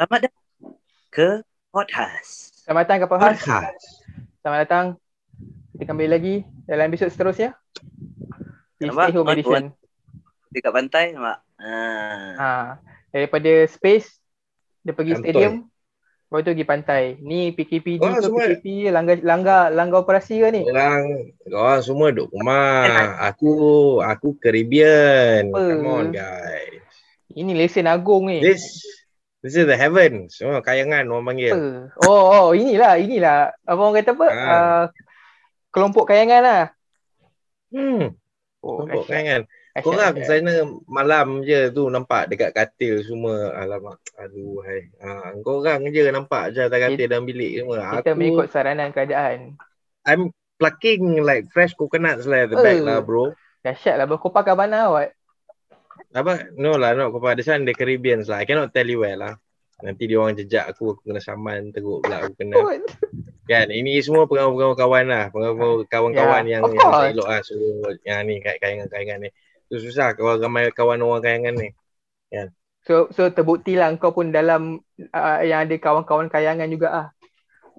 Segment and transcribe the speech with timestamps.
[0.00, 0.72] Selamat datang
[1.12, 1.28] ke
[1.68, 2.32] podcast.
[2.64, 3.36] Selamat datang ke podcast.
[3.44, 3.84] Podcast.
[4.40, 4.86] Selamat datang.
[5.76, 6.34] Kita kembali lagi
[6.64, 7.52] dalam episod seterusnya.
[8.80, 9.12] Di Nampak?
[9.12, 9.62] Stay Home Edition.
[10.48, 11.44] Dekat pantai nampak?
[11.60, 11.76] Ha.
[12.32, 12.52] Ha,
[13.12, 14.08] daripada space,
[14.80, 15.24] dia pergi Kantoi.
[15.28, 15.54] stadium.
[15.68, 17.02] Lepas tu pergi pantai.
[17.20, 20.64] Ni PKPD Oh, ke semua- PKP langgar, langgar, langgar operasi ke ni?
[20.64, 23.20] Orang orang semua duduk rumah.
[23.28, 23.52] Aku
[24.00, 25.52] aku Caribbean.
[25.52, 25.60] Apa?
[25.60, 26.88] Come on guys.
[27.36, 28.40] Ini lesen agung ni.
[28.40, 28.64] This
[29.40, 30.28] this is the heaven.
[30.28, 31.54] Semua kayangan orang panggil.
[32.04, 33.52] Oh, oh, inilah, inilah.
[33.64, 34.26] Apa orang kata apa?
[34.28, 34.44] Ha.
[34.44, 34.84] Uh,
[35.70, 36.64] kelompok kayangan lah.
[37.70, 38.14] Hmm.
[38.60, 39.42] Oh, Nampak dahsyat, kayangan.
[39.80, 40.28] Korang dahsyat.
[40.42, 40.52] sana
[40.90, 43.54] malam je tu nampak dekat katil semua.
[43.56, 44.02] Alamak.
[44.18, 44.90] Aduh hai.
[45.00, 48.00] Ha, korang je nampak je atas katil dalam bilik semua.
[48.02, 49.56] Kita Aku mengikut saranan keadaan.
[50.04, 52.84] I'm plucking like fresh coconuts lah at the back Eh.
[52.84, 53.32] lah bro.
[53.64, 54.04] Dahsyat lah.
[54.20, 55.16] Kau pakai mana awak?
[56.10, 56.50] Apa?
[56.58, 57.10] No lah, no.
[57.14, 58.42] Kau this one the Caribbeans lah.
[58.42, 59.34] I cannot tell you well lah.
[59.80, 62.60] Nanti dia orang jejak aku, aku kena saman, teruk pula aku kena.
[63.48, 65.24] Kan, ini semua pengawan-pengawan kawan lah.
[65.32, 67.40] Pengawan kawan-kawan Ya, yang, yang saya elok lah.
[67.40, 67.54] So,
[68.04, 69.30] yang ni, kayangan-kayangan ni.
[69.72, 71.68] Tu susah kalau ramai kawan orang kayangan ni.
[72.80, 74.80] So so terbukti lah kau pun dalam
[75.12, 77.06] uh, yang ada kawan-kawan kayangan juga ah.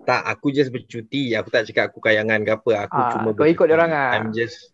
[0.02, 1.34] Tak, aku just bercuti.
[1.38, 2.86] Aku tak cakap aku kayangan ke apa.
[2.90, 3.70] Aku Ah, cuma kau ikut bercuti.
[3.70, 4.14] diorang ah.
[4.18, 4.71] I'm just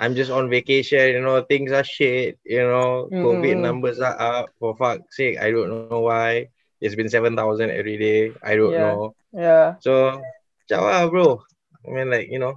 [0.00, 3.66] I'm just on vacation, you know, things are shit, you know, Mm, COVID mm, mm.
[3.68, 6.48] numbers are up, for fuck's sake, I don't know why.
[6.80, 7.36] It's been 7,000
[7.68, 8.96] every day, I don't Yeah.
[8.96, 9.12] know.
[9.36, 9.76] Ya.
[9.84, 10.16] So,
[10.64, 11.44] macam lah bro.
[11.84, 12.56] I mean like, you know,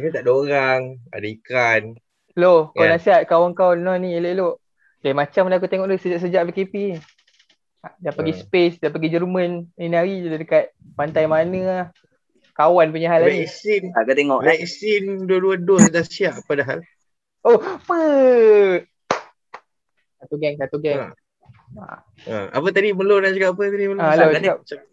[0.00, 0.80] ini tak ada orang,
[1.12, 2.00] ada ikan.
[2.40, 2.96] Lo, kau Yeah.
[2.96, 4.56] nasihat kawan-kawan no ni elok-elok.
[5.04, 6.74] Dia macam dah aku tengok dia sejak-sejak PKP.
[8.00, 8.42] Dah pergi Hmm.
[8.48, 9.68] space, dah pergi Jerman.
[9.76, 11.86] Ini hari dia dekat pantai mana lah.
[12.52, 13.48] Kawan punya hal ni.
[13.48, 14.60] Vaksin, Aku tengok eh.
[14.60, 16.84] vaksin dua-dua dos dah siap padahal.
[17.42, 18.00] Oh, apa?
[20.22, 21.00] Satu geng, satu geng.
[21.00, 21.86] Ha.
[22.28, 24.00] Ha, apa tadi Melo nak cakap apa tadi Melo?
[24.04, 24.84] Ah, Lo, Kan cakap.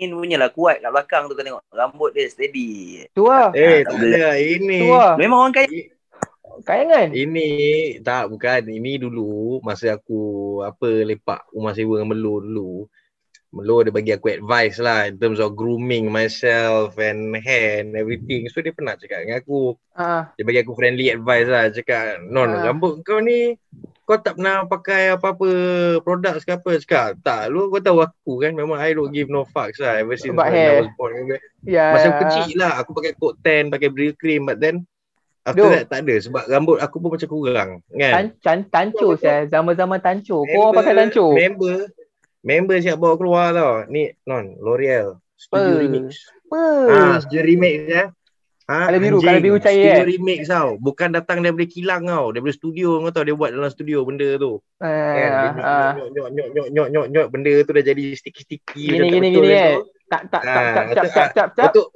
[0.00, 1.62] Angin punya lah kuat kat belakang tu kau tengok.
[1.70, 3.04] Rambut dia steady.
[3.12, 3.52] Tu lah.
[3.52, 4.32] Eh, tak tak ada.
[4.36, 4.78] Ini.
[4.82, 5.14] Tu lah.
[5.16, 5.68] Memang orang kaya.
[6.60, 7.16] Kayangan.
[7.16, 7.48] Ini
[8.04, 12.72] tak bukan ini dulu masa aku apa lepak rumah sewa dengan Melo dulu.
[13.50, 18.46] Melo dia bagi aku advice lah in terms of grooming myself and hair and everything.
[18.46, 19.74] So dia pernah cakap dengan aku.
[19.90, 21.66] Ah, Dia bagi aku friendly advice lah.
[21.66, 22.70] Cakap, Non, Ah.
[22.70, 23.58] rambut kau ni
[24.06, 25.50] kau tak pernah pakai apa-apa
[25.98, 26.70] produk ke apa.
[26.78, 27.50] Cakap, tak.
[27.50, 28.54] Lu kau tahu aku kan.
[28.54, 29.98] Memang I don't give no fucks lah.
[29.98, 30.70] Ever since About when hair.
[30.70, 31.12] I was born.
[31.66, 31.86] ya.
[31.90, 32.72] Masa aku kecil lah.
[32.78, 34.46] Aku pakai coat tan, pakai brill cream.
[34.46, 34.86] But then,
[35.42, 35.74] after Duh.
[35.74, 36.14] that tak ada.
[36.22, 37.70] Sebab rambut aku pun macam kurang.
[37.90, 38.12] Kan?
[38.14, 39.42] Tan, tan, tanco saya.
[39.46, 40.46] Zaman-zaman tanco.
[40.46, 41.34] Kau orang pakai tanco.
[41.34, 41.90] Member,
[42.44, 43.84] member siap bawa keluar tau.
[43.88, 45.20] Ni, Non, L'Oreal.
[45.36, 45.82] Studio Apa?
[45.84, 46.06] Remix.
[46.48, 46.62] Apa?
[46.88, 48.04] Ah, Studio Remix ya.
[48.70, 50.08] Ha, Colour biru, colour biru cair, Studio eh?
[50.14, 50.68] Remix tau.
[50.78, 52.30] Bukan datang daripada kilang tau.
[52.30, 53.26] Daripada studio kau tau.
[53.26, 54.62] Dia buat dalam studio benda tu.
[54.78, 54.86] Kan?
[54.86, 55.92] Dia Ah, ah.
[55.98, 57.26] nyok, nyok, nyok, nyok, nyok.
[57.34, 58.78] Benda tu dah jadi sticky-sticky.
[58.78, 59.74] Gini, tak gini, gini, dah eh.
[59.74, 59.82] tu.
[60.10, 61.48] Tak, tak, tak, Ah, cap, cap,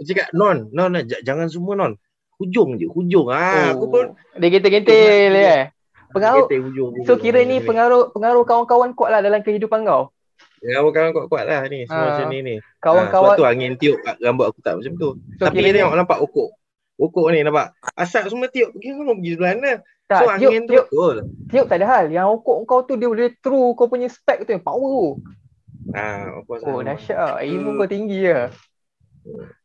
[0.03, 1.95] cakap, Non, Non, non, jangan semua Non.
[2.43, 3.31] Hujung je, hujung.
[3.31, 4.05] Ah, aku pun.
[4.11, 4.39] Oh.
[4.43, 5.71] Dia gentil-gentil eh.
[6.11, 6.47] Pengaruh.
[7.07, 10.11] So kira ni pengaruh pengaruh kawan-kawan kuat lah dalam kehidupan kau.
[10.65, 11.85] Kawan-kawan kuat-kuat lah ni.
[11.85, 12.57] Semua Ah, macam ni ni.
[12.79, 13.13] Kawan-kawan.
[13.23, 15.09] Ah, sebab tu angin tiup kat rambut aku tak macam tu.
[15.35, 16.51] so Tapi dia tengok nampak okok.
[16.97, 17.67] Okok ni nampak.
[17.93, 18.73] Asap semua tiup.
[18.73, 19.73] Kau mau pergi sebelah mana?
[20.05, 21.17] tak, so tiup, angin tu tiup, betul.
[21.49, 22.05] tiup tak ada hal.
[22.09, 25.09] Yang okok kau tu dia boleh true kau punya spec tu yang power tu.
[25.93, 26.81] Ah, okok Oh sama.
[26.87, 27.35] dahsyat lah.
[27.41, 28.49] Ilmu kau tinggi lah.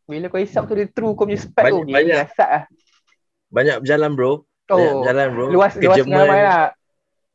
[0.06, 1.80] Bila kau hisap tu dia true kau punya spec tu.
[1.80, 2.18] Banyak- Gila banyak.
[2.26, 2.64] dahsyat lah.
[3.50, 4.32] Banyak berjalan bro.
[4.66, 5.46] Banyak Oh, berjalan bro.
[5.50, 6.12] luas ke luas Jerman.
[6.14, 6.68] pengalaman lah.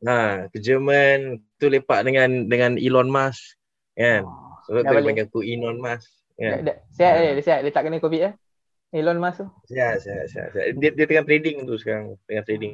[0.01, 0.15] Ha,
[0.47, 1.19] ke Jerman
[1.55, 3.55] tu lepak dengan dengan Elon Musk.
[3.95, 4.23] Kan?
[4.23, 6.07] Dah Sebab tu dia panggil aku Elon Musk.
[6.35, 6.51] Kan?
[6.63, 7.19] dah- Sihat Ah.
[7.21, 7.59] dia, dia sihat.
[7.63, 8.33] Dia tak kena covid eh.
[8.91, 9.47] Elon Musk tu.
[9.67, 10.47] Sihat, sihat, sihat.
[10.51, 10.67] sihat.
[10.79, 12.15] Dia, dia tengah trading tu sekarang.
[12.27, 12.73] Tengah trading.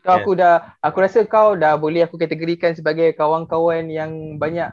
[0.00, 0.22] Kau Ya.
[0.22, 4.70] aku dah aku rasa kau dah boleh aku kategorikan sebagai kawan-kawan yang banyak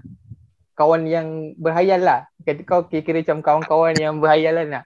[0.78, 2.20] kawan yang berhayal lah.
[2.44, 4.84] Kata Kau kira-kira macam kawan-kawan yang berhayalan lah.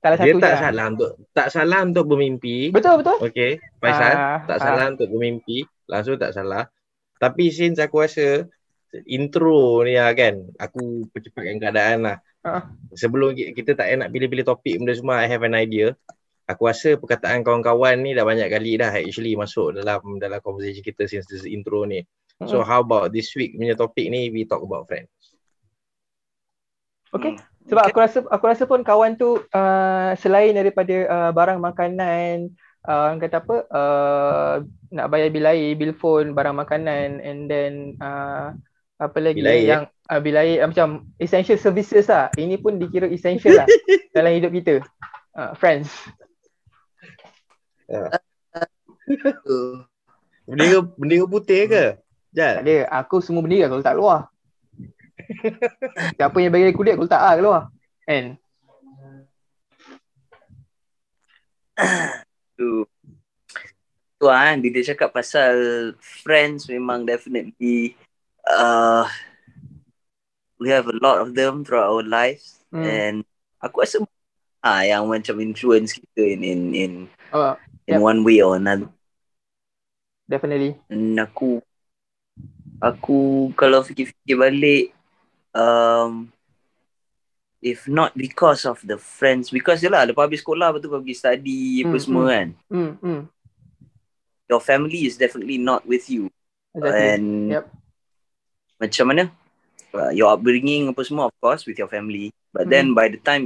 [0.00, 0.62] Salah Dia satu tak je lah.
[0.64, 2.72] salah untuk tak salah untuk bermimpi.
[2.72, 3.16] Betul betul.
[3.20, 4.14] Okey, Faisal.
[4.16, 4.60] Ah, tak ah.
[4.64, 6.70] salah untuk bermimpi langsung tak salah.
[7.18, 8.46] Tapi since aku rasa
[9.06, 12.18] intro ni lah kan aku percepatkan keadaan lah.
[12.40, 12.72] Ah.
[12.96, 15.92] sebelum ki- kita tak nak pilih-pilih topik benda semua I have an idea.
[16.48, 21.04] Aku rasa perkataan kawan-kawan ni dah banyak kali dah actually masuk dalam dalam conversation kita
[21.04, 22.00] since this intro ni.
[22.48, 25.12] So how about this week punya topik ni we talk about friends?
[27.12, 27.36] Okay.
[27.36, 27.44] Hmm.
[27.68, 32.56] Sebab aku rasa aku rasa pun kawan tu uh, selain daripada uh, barang makanan
[32.86, 34.54] uh, orang kata apa uh,
[34.92, 38.54] nak bayar bil air, bil phone, barang makanan and then uh,
[39.00, 39.82] apa lagi Bil air, yang
[40.12, 42.28] uh, bil air uh, macam essential services lah.
[42.36, 43.66] Ini pun dikira essential lah
[44.16, 44.84] dalam hidup kita.
[45.36, 45.88] Uh, friends.
[50.46, 51.98] bendera bendera putih ke
[52.30, 52.62] Tak Jal.
[52.62, 52.76] ada.
[53.02, 54.30] Aku semua benda aku letak keluar.
[56.14, 57.62] Siapa yang bagi aku duit aku letak lah keluar.
[58.06, 58.38] Kan?
[62.60, 62.84] Tu.
[64.20, 65.56] Tu ah, dia, dia cakap pasal
[65.96, 67.96] friends memang definitely
[68.44, 69.08] uh,
[70.60, 72.84] we have a lot of them throughout our lives Hmm.
[72.84, 73.16] and
[73.64, 74.04] aku rasa
[74.60, 76.92] ah yang macam influence kita in in in,
[77.32, 77.56] Oh,
[77.88, 78.04] in Yep.
[78.04, 78.92] one way or another.
[80.28, 80.76] definitely.
[80.92, 81.64] Dan aku
[82.76, 84.84] aku kalau fikir-fikir balik
[85.56, 86.28] um
[87.60, 91.16] if not because of the friends because je lah lepas habis sekolah betul kau pergi
[91.16, 92.32] study apa Hmm, semua hmm.
[92.32, 93.20] kan Hmm, hmm.
[94.48, 96.32] your family is definitely not with you
[96.72, 96.96] Exactly.
[96.96, 97.64] and Yep.
[98.80, 99.24] macam mana
[99.92, 102.72] uh, your upbringing apa semua of course with your family but Hmm.
[102.72, 103.44] then by the time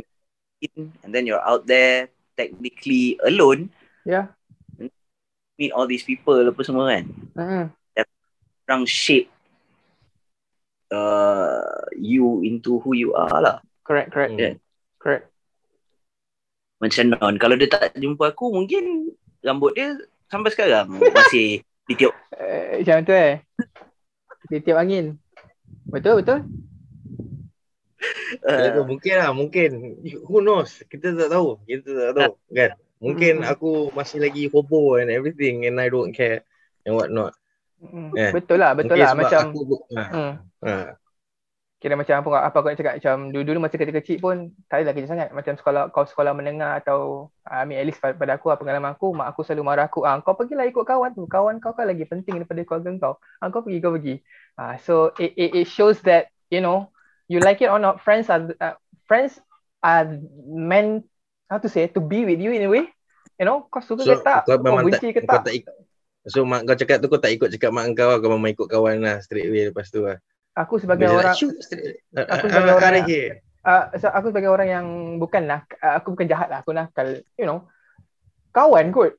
[0.62, 2.06] in and then you're out there
[2.38, 3.69] technically alone
[4.06, 4.31] Yeah.
[5.58, 7.66] meet all these people apa semua kan Hmm.
[8.64, 9.28] orang shape
[10.88, 13.58] uh, you into who you are lah.
[13.85, 14.33] Correct, correct.
[14.33, 14.41] Hmm.
[14.41, 14.55] Yeah.
[14.99, 15.29] Correct.
[16.81, 19.95] Macam non, kalau dia tak jumpa aku, mungkin rambut dia
[20.29, 22.13] sampai sekarang masih ditiup.
[22.35, 23.45] Eh, macam tu eh.
[24.49, 25.17] Dia tiup angin.
[25.89, 26.41] Betul, betul.
[26.45, 26.53] Tu,
[28.45, 29.97] Uh, mungkin lah, mungkin.
[30.29, 30.85] Who knows?
[30.93, 31.57] Kita tak tahu.
[31.65, 32.77] Kita tak tahu, kan?
[33.01, 33.49] Mungkin Hmm.
[33.49, 36.45] aku masih lagi hobo and everything and I don't care
[36.85, 37.33] and what not.
[37.81, 38.13] Hmm.
[38.13, 39.13] Eh, Betul lah, betul Mungkin lah.
[39.17, 39.61] sebab Macam, aku,
[39.97, 40.33] ha, hmm.
[41.85, 45.09] Kira macam apa, apa aku nak cakap, macam dulu-dulu masa kecil-kecil pun, tak adalah kerja
[45.13, 45.29] sangat.
[45.37, 48.97] Macam sekolah, kau sekolah menengah atau, I mean at least pada, pada aku, lah, pengalaman
[48.97, 51.29] aku, mak aku selalu marah aku, ah, kau pergilah ikut kawan tu.
[51.29, 53.15] Kawan kau kan lagi penting daripada keluarga kau.
[53.37, 54.25] Ah, kau pergi, kau pergi.
[54.57, 56.89] Ah, so, it, it, it shows that, you know,
[57.29, 59.37] you like it or not, friends are, uh, friends
[59.85, 60.09] are
[60.49, 61.05] meant,
[61.53, 62.89] how to say, to be with you in a way.
[63.37, 65.53] You know, kau suka So, ke tak, kau kau memang tak, benci ke kau tak.
[65.53, 65.75] tak ikut.
[66.33, 69.05] So, mak kau cakap tu kau tak ikut cakap mak kau, kau memang ikut kawan
[69.05, 70.17] lah straight away lepas tu lah.
[70.55, 71.55] Aku sebagai Dia orang, shoot
[72.15, 72.95] aku Ah, sebagai ah, orang
[73.65, 74.87] uh, so aku sebagai orang yang
[75.19, 77.67] bukan nak uh, aku bukan jahat lah aku nakal you know
[78.53, 79.17] kawan kot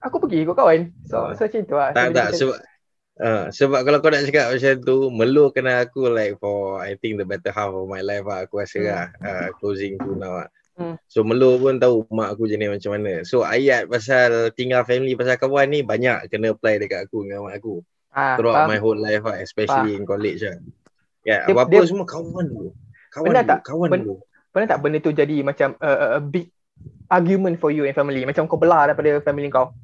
[0.00, 2.28] aku pergi ikut kawan so so macam tu lah Tak, so, tak.
[2.38, 2.56] Sebab,
[3.20, 7.20] uh, sebab kalau kau nak cakap macam tu, Melo kena aku like for I think
[7.20, 8.46] the better half of my life lah.
[8.46, 8.88] Aku rasa Hmm.
[8.88, 9.06] lah.
[9.20, 10.48] Uh, closing tu now lah.
[10.74, 10.98] Hmm.
[11.06, 13.22] So Melo pun tahu mak aku jenis macam mana.
[13.22, 17.62] So ayat pasal tinggal family pasal kawan ni banyak kena apply dekat aku dengan mak
[17.62, 17.80] aku.
[18.14, 18.70] Ah, Throughout faham?
[18.70, 19.36] my whole life lah.
[19.36, 20.56] Especially in college lah.
[21.22, 22.70] Ya, Dia- apa-apa dia- semua kawan dulu.
[23.10, 23.50] Kawan Benar dulu.
[23.50, 23.58] tak?
[23.64, 24.16] Kawan Ben- dulu.
[24.48, 26.46] pernah tak benda tu jadi macam uh, a big
[27.08, 29.74] argument for you and family macam kau belah daripada family kau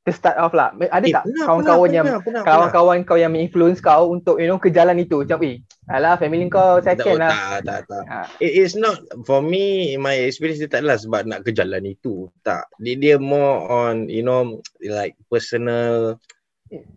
[0.00, 3.18] to start off lah ada Eh, tak pernah, kawan-kawan pernah, yang pernah, pernah, kawan-kawan kau
[3.18, 6.86] yang influence kau untuk you know ke jalan itu macam eh alah family kau pernah.
[6.86, 8.04] second tak, lah tak, tak, tak.
[8.06, 9.64] Ah, It is not for me
[9.96, 14.06] my experience dia tak adalah sebab nak ke jalan itu tak dia, dia more on
[14.06, 16.14] you know like personal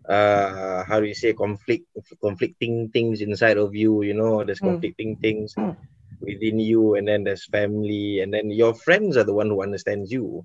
[0.08, 1.86] uh how do you say conflict
[2.20, 4.76] conflicting things inside of you you know there's Hmm.
[4.76, 5.72] conflicting things Hmm.
[6.20, 10.12] within you and then there's family and then your friends are the one who understands
[10.12, 10.44] you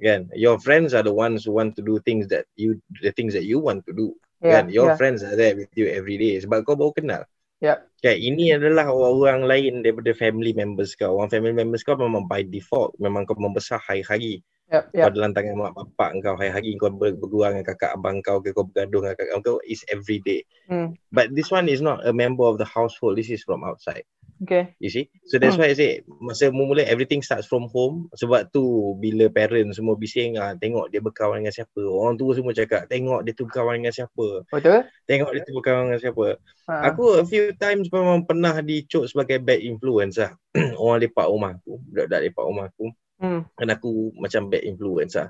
[0.00, 3.34] again your friends are the ones who want to do things that you the things
[3.34, 4.96] that you want to do yeah, kan your yeah.
[4.96, 7.22] friends are there with you every day sebab kau baru kenal
[7.60, 7.78] Yep.
[8.00, 12.40] kan ini adalah orang-orang lain daripada family members kau orang family members kau memang by
[12.40, 14.40] default memang kau membesar hari-hari
[14.70, 15.12] Yep, kau yep.
[15.18, 18.62] dalam tangan mak bapak kau hari-hari kau ber- bergurau dengan kakak abang kau ke kau
[18.70, 20.94] bergaduh dengan kakak kau is every day Hmm.
[21.10, 24.06] but this one is not a member of the household this is from outside
[24.40, 24.72] Okay.
[24.80, 25.12] You see?
[25.28, 25.68] So that's Hmm.
[25.68, 28.08] why I say masa mula everything starts from home.
[28.16, 31.76] Sebab tu bila parents semua bising ah tengok dia berkawan dengan siapa.
[31.84, 34.26] Orang tua semua cakap tengok dia tu berkawan dengan siapa.
[34.48, 34.88] Betul?
[35.04, 36.26] Tengok dia tu berkawan dengan siapa.
[36.72, 36.72] Ha.
[36.88, 40.32] Aku a few times memang pernah dicok sebagai bad influence lah.
[40.80, 41.76] Orang lepak rumah aku.
[41.92, 42.86] Budak-budak lepak rumah aku.
[43.20, 43.44] Hmm.
[43.54, 45.28] Dan aku macam bad influence lah.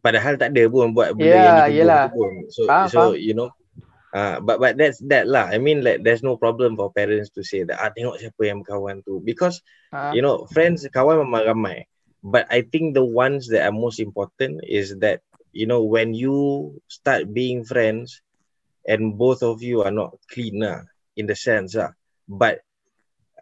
[0.00, 2.04] Padahal tak ada pun buat benda Ya, yang yelah.
[2.08, 2.32] tu pun.
[2.48, 3.20] So Faham, so faham.
[3.20, 3.50] you know
[4.10, 5.46] Uh, but but that's that lah.
[5.54, 8.66] I mean like there's no problem for parents to say that ah tengok siapa yang
[8.66, 9.62] berkawan tu because
[9.94, 10.10] Ha.
[10.10, 11.86] you know friends kawan memang ramai
[12.18, 15.22] but i think the ones that are most important is that
[15.54, 16.34] you know when you
[16.90, 18.18] start being friends
[18.82, 20.82] and both of you are not clean lah
[21.14, 21.94] in the sense lah
[22.26, 22.66] but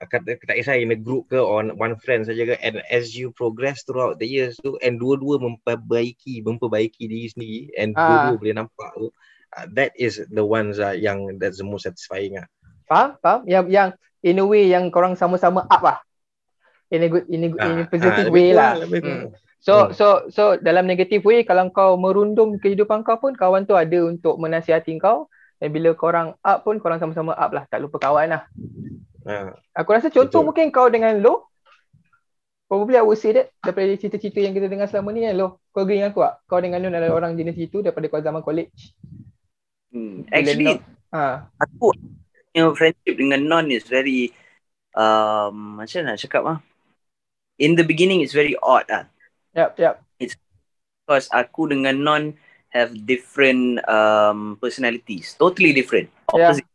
[0.07, 3.35] kata tak kisah in a group ke on one friend saja ke and as you
[3.35, 8.07] progress throughout the years tu and dua-dua memperbaiki memperbaiki diri sendiri and Ah.
[8.07, 9.11] dua-dua boleh nampak tu
[9.59, 12.47] uh, that is the ones uh, yang that's the most satisfying lah
[12.87, 13.19] Faham?
[13.21, 13.41] Faham?
[13.45, 13.89] Yang yang
[14.25, 15.99] in a way yang korang sama-sama up lah.
[16.89, 18.73] In a good in a, good, in a Ah, positive ah, way lah.
[18.81, 19.25] lebih Hmm.
[19.61, 19.93] So Hmm.
[19.93, 24.41] so so dalam negative way kalau kau merundum kehidupan kau pun kawan tu ada untuk
[24.41, 25.29] menasihati kau
[25.61, 27.69] dan bila korang up pun korang sama-sama up lah.
[27.69, 28.49] Tak lupa kawan lah.
[29.29, 29.53] Ah.
[29.77, 30.47] Aku rasa contoh Betul.
[30.49, 31.53] mungkin kau dengan Lo
[32.69, 35.85] Probably I would say that daripada cerita-cerita yang kita dengar selama ni kan Lo Kau
[35.85, 36.35] agree dengan aku tak?
[36.49, 38.97] Kau dengan Lo adalah orang jenis itu daripada kau zaman college
[39.89, 40.29] Hmm.
[40.29, 41.49] Actually, Ha.
[41.57, 41.97] aku
[42.53, 44.37] punya friendship dengan non is very
[44.93, 46.59] um, macam mana nak cakap ah?
[47.57, 49.09] In the beginning it's very odd ah.
[49.57, 50.05] Yap, yap.
[50.21, 52.37] Because aku dengan non
[52.69, 55.33] have different um, personalities.
[55.41, 56.13] Totally different.
[56.37, 56.53] Yeah.
[56.53, 56.69] Opposite.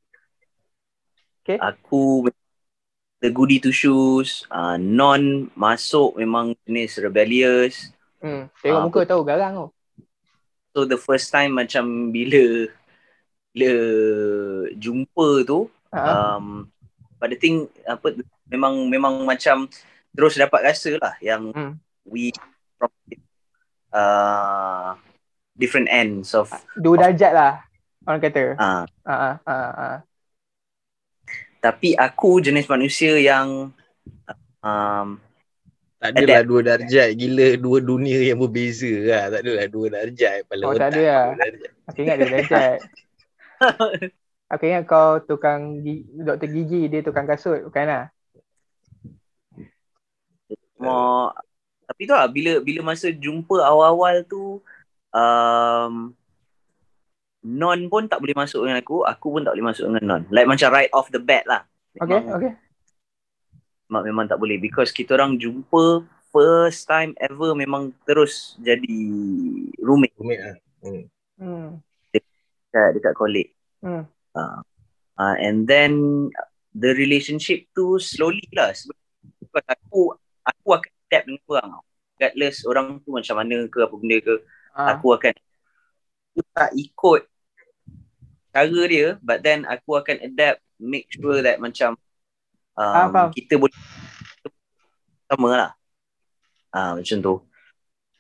[1.45, 1.57] Okay.
[1.61, 2.25] Aku
[3.23, 7.95] the goody two shoes, uh, non masuk memang jenis rebellious.
[8.19, 8.51] Hmm.
[8.59, 9.67] Tengok Ah, muka tahu garang tu.
[10.75, 12.67] So the first time macam bila
[13.55, 13.71] bila
[14.75, 16.01] jumpa tu Ha.
[16.35, 16.65] um,
[17.15, 18.17] pada thing apa
[18.49, 19.69] memang memang macam
[20.09, 21.77] terus dapat rasa lah yang Hmm.
[22.03, 22.33] we
[22.75, 22.89] from
[23.93, 24.97] uh,
[25.53, 27.61] different ends of Dua darjat lah
[28.03, 28.43] orang kata.
[28.57, 29.15] uh, ha
[29.45, 29.89] ha ha.
[31.63, 33.71] Tapi aku jenis manusia yang
[34.59, 35.07] um,
[36.03, 39.31] Tak adalah dua darjat gila dua dunia yang berbeza lah.
[39.31, 40.43] Tak adalah dua darjat.
[40.43, 41.25] Kepala Oh, tak otak ada lah.
[41.87, 42.77] Aku ingat dia darjat.
[44.53, 47.63] Aku ingat kau tukang gi- doktor gigi, dia tukang kasut.
[47.63, 48.05] Bukan lah.
[50.83, 51.31] more
[51.83, 54.59] tapi tu lah bila bila masa jumpa awal-awal tu
[55.13, 56.11] um,
[57.43, 60.47] non pun tak boleh masuk dengan aku aku pun tak boleh masuk dengan non like
[60.47, 61.61] macam right off the bat lah
[61.93, 62.51] Okay, memang, okay.
[63.85, 66.01] memang, memang tak boleh because kita orang jumpa
[66.33, 68.97] first time ever memang terus jadi
[69.77, 70.55] roommate Rumit lah.
[70.81, 71.03] Hmm.
[71.37, 71.67] Hmm.
[72.09, 73.51] dekat, dekat college
[73.83, 74.07] Hmm.
[74.33, 74.63] uh,
[75.19, 75.93] uh, and then
[76.73, 78.73] the relationship tu slowly lah
[79.37, 81.69] because aku aku akan adapt dengan orang
[82.17, 84.35] regardless orang tu macam mana ke apa benda ke
[84.73, 84.97] Ha.
[84.97, 85.37] aku akan
[86.33, 87.21] aku tak ikut
[88.53, 91.97] cara dia but then aku akan adapt make sure that macam
[92.77, 93.29] um, faham.
[93.33, 93.73] kita boleh
[95.25, 95.71] sama lah
[96.69, 97.35] ah macam tu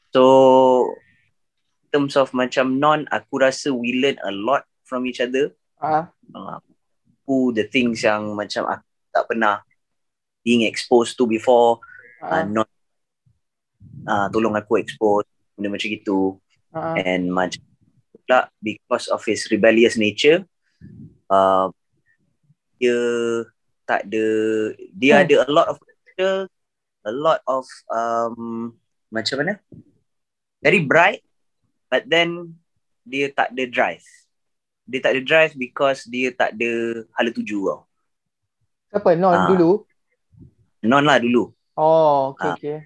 [0.09, 0.23] so
[1.85, 6.09] in terms of macam non aku rasa we learn a lot from each other Ha.
[6.33, 6.57] uh,
[7.21, 9.61] aku the things yang macam aku tak pernah
[10.41, 11.77] being exposed to before
[12.23, 12.41] Ha.
[12.41, 12.65] uh, not
[14.09, 16.41] uh, tolong aku expose benda macam gitu
[16.73, 16.97] Ha.
[16.97, 17.61] and macam
[18.23, 20.43] pula because of his rebellious nature
[21.27, 21.67] uh,
[22.77, 22.97] dia
[23.83, 24.25] tak ada
[24.91, 25.23] dia Hmm.
[25.23, 25.77] ada a lot of
[27.03, 28.71] a lot of um,
[29.09, 29.53] macam mana
[30.59, 31.19] very bright
[31.89, 32.55] but then
[33.03, 34.05] dia tak ada drive
[34.83, 36.71] dia tak ada drive because dia tak ada
[37.15, 37.81] hala tuju tau
[38.93, 39.17] Siapa?
[39.17, 39.49] Non Ah.
[39.49, 39.83] dulu?
[40.85, 42.53] non lah dulu Oh, okay, Ah.
[42.53, 42.77] okay.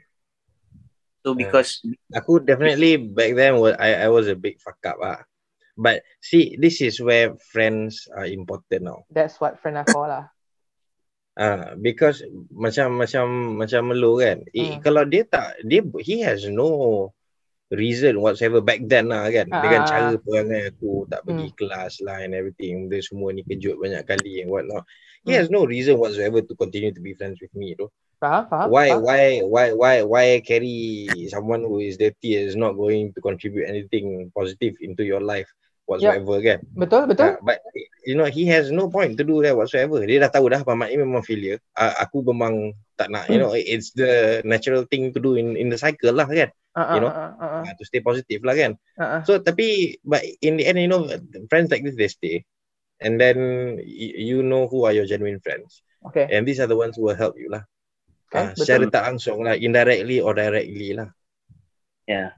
[1.20, 1.84] so because
[2.16, 5.27] Aku definitely back then was I I was a big fuck up ah.
[5.78, 9.06] But see, this is where friends are important now.
[9.14, 10.26] That's what friend are for lah.
[11.38, 14.42] Ah, because macam macam macam Melo kan.
[14.58, 14.82] Eh, Hmm.
[14.82, 17.14] kalau dia tak dia he has no
[17.70, 19.46] reason whatsoever back then lah kan.
[19.46, 19.88] Dengan Ah.
[19.88, 21.58] cara perangai aku tak pergi Hmm.
[21.62, 22.90] kelas lah and everything.
[22.90, 24.82] Dia semua ni kejut banyak kali and what not.
[25.22, 25.46] He Hmm.
[25.46, 27.86] has no reason whatsoever to continue to be friends with me tu.
[28.18, 28.50] Faham?
[28.50, 28.74] Faham?
[28.74, 29.06] why faham?
[29.06, 34.34] why why why why carry someone who is dirty is not going to contribute anything
[34.34, 35.46] positive into your life
[35.88, 37.26] whatsoever kan Betul, betul.
[37.34, 37.58] Ah, but
[38.06, 40.92] you know he has no point to do that whatsoever dia dah tahu dah Mamat
[40.94, 43.48] ni memang failure uh, aku memang tak nak you Hmm.
[43.48, 47.02] know it's the natural thing to do in in the cycle lah kan Uh, you
[47.02, 49.22] know, uh, uh, uh, uh, to stay positive lah kan uh, uh.
[49.26, 51.10] so tapi but in the end you know
[51.50, 52.46] friends like this they stay
[53.02, 53.38] and then
[53.82, 56.30] you know who are your genuine friends Okay.
[56.30, 57.66] and these are the ones who will help you lah
[58.30, 58.62] Okay, betul.
[58.62, 61.10] secara tak langsung lah indirectly or directly lah
[62.06, 62.38] Yeah.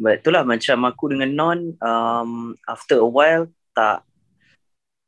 [0.00, 4.00] But itulah macam aku dengan Non um, after a while tak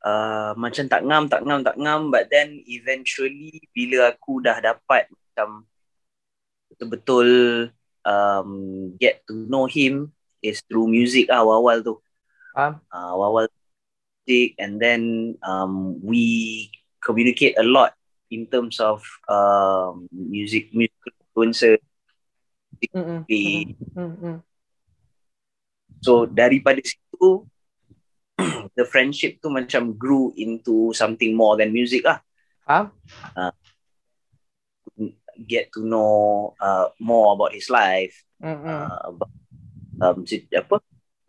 [0.05, 5.09] uh, macam tak ngam, tak ngam, tak ngam but then eventually bila aku dah dapat
[5.09, 5.65] macam
[6.69, 7.29] betul-betul
[8.05, 8.51] um,
[9.01, 10.13] get to know him
[10.45, 11.97] is through music lah awal-awal tu.
[12.53, 12.85] Faham?
[12.93, 13.49] Uh, awal-awal
[14.29, 16.69] music and then um, we
[17.01, 17.97] communicate a lot
[18.29, 21.81] in terms of um, music, music influencer.
[22.93, 23.41] Mm, mm, We,
[23.97, 24.52] mm, mm, mm.
[26.03, 27.47] So daripada situ
[28.79, 32.19] the friendship tu macam grew into something more than music lah.
[32.67, 32.91] Faham?
[35.47, 38.67] Get to know uh, more about his life, Mm, mm.
[38.67, 39.33] uh, about
[40.03, 40.77] um, apa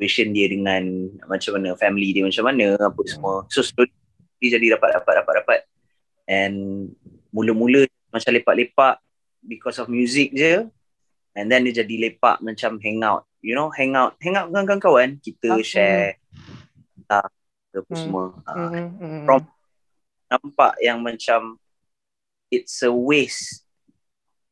[0.01, 0.81] vision dia dengan
[1.29, 3.45] macam mana family dia macam mana apa semua.
[3.53, 3.93] So slowly
[4.41, 5.59] dia jadi dapat dapat dapat dapat
[6.25, 6.89] and
[7.29, 8.97] mula-mula macam lepak-lepak
[9.45, 10.67] because of music je
[11.37, 14.63] and then dia jadi lepak macam hang out you know hang out hang out dengan
[14.65, 16.15] kawan-kawan kita Ah, share
[17.05, 17.27] tak
[17.73, 17.99] apa Hmm.
[17.99, 19.23] semua Mm, Ah, mm, mm, mm.
[19.27, 19.51] from-
[20.25, 21.59] nampak yang macam
[22.49, 23.61] it's a waste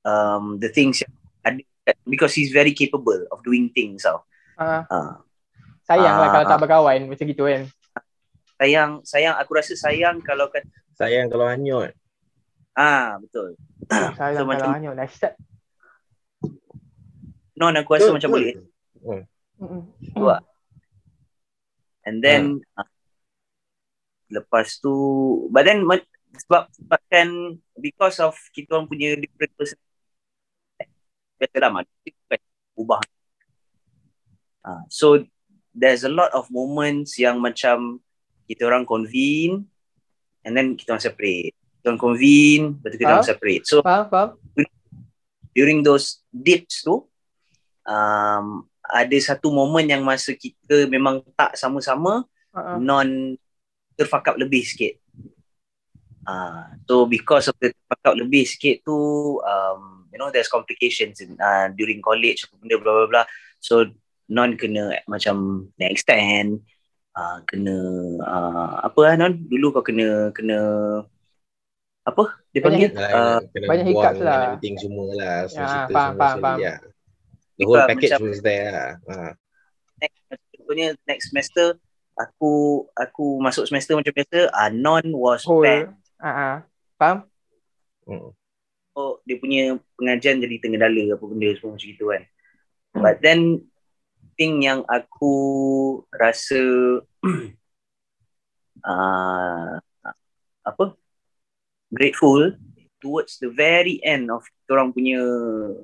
[0.03, 1.10] um the things yang
[1.41, 1.62] ada
[2.05, 4.21] because he's very capable of doing things tau
[4.53, 5.17] Ah, uh,
[5.81, 6.62] Sayang lah Ah, kalau tak ah.
[6.62, 7.65] berkawan macam gitu kan.
[8.55, 10.62] Sayang, sayang aku rasa sayang kalau kan
[10.93, 11.98] Sayang kalau hanyut.
[12.71, 13.57] ah betul.
[13.89, 15.33] Sayang So, kalau macam- hanyut dahsyat.
[17.53, 18.38] Non aku rasa Betul, macam betul.
[18.38, 18.53] boleh
[19.03, 19.81] Mm-mm.
[20.13, 20.41] tu lah.
[22.05, 22.88] And then uh,
[24.34, 24.93] lepas tu
[25.53, 25.86] but then
[26.31, 29.77] sebab sebabkan because of kita orang punya different person
[31.41, 32.41] biasalah manusia kan
[32.77, 33.01] ubah.
[34.62, 35.25] Uh, so
[35.74, 37.98] there's a lot of moments yang macam
[38.46, 39.65] kita orang convene
[40.46, 41.58] and then kita orang separate.
[41.81, 43.63] Kita orang convene, lepas tu kita orang separate.
[43.65, 44.29] So Faham, faham?
[45.51, 47.03] during those dips tu
[47.84, 52.75] um, ada satu momen yang masa kita memang tak sama-sama Uh-uh.
[52.83, 53.39] non
[53.95, 55.00] terfakap lebih sikit.
[56.21, 58.93] Uh, so because of the terfakap lebih sikit tu
[59.41, 63.24] um, you know there's complications in, uh, during college apa benda bla bla bla.
[63.63, 63.88] So
[64.27, 66.62] non kena macam next extend
[67.15, 67.75] uh, kena
[68.19, 70.60] uh, apa lah non dulu kau kena kena
[72.01, 74.38] apa dia panggil Banyak uh, kena banyak hiccups lah.
[74.51, 75.36] everything semua lah.
[75.48, 76.57] Semua Ya, cerita faham, semua faham, faham.
[76.60, 76.77] lah.
[77.62, 78.91] The whole package macam- was there lah.
[79.06, 79.38] Ha.
[80.01, 80.20] next
[80.58, 81.77] contohnya next semester
[82.18, 85.62] aku aku masuk semester macam biasa uh, non was Whole.
[85.62, 86.56] back Uh-uh.
[87.01, 87.18] Faham?
[88.06, 88.34] Hmm.
[88.91, 92.24] so dia punya pengajian jadi tengah apa benda semua macam gitu kan
[92.98, 93.62] but then
[94.36, 95.34] thing yang aku
[96.12, 96.62] rasa
[98.86, 99.75] uh,
[100.70, 100.86] apa
[101.94, 102.53] grateful
[103.01, 105.20] towards the very end of orang punya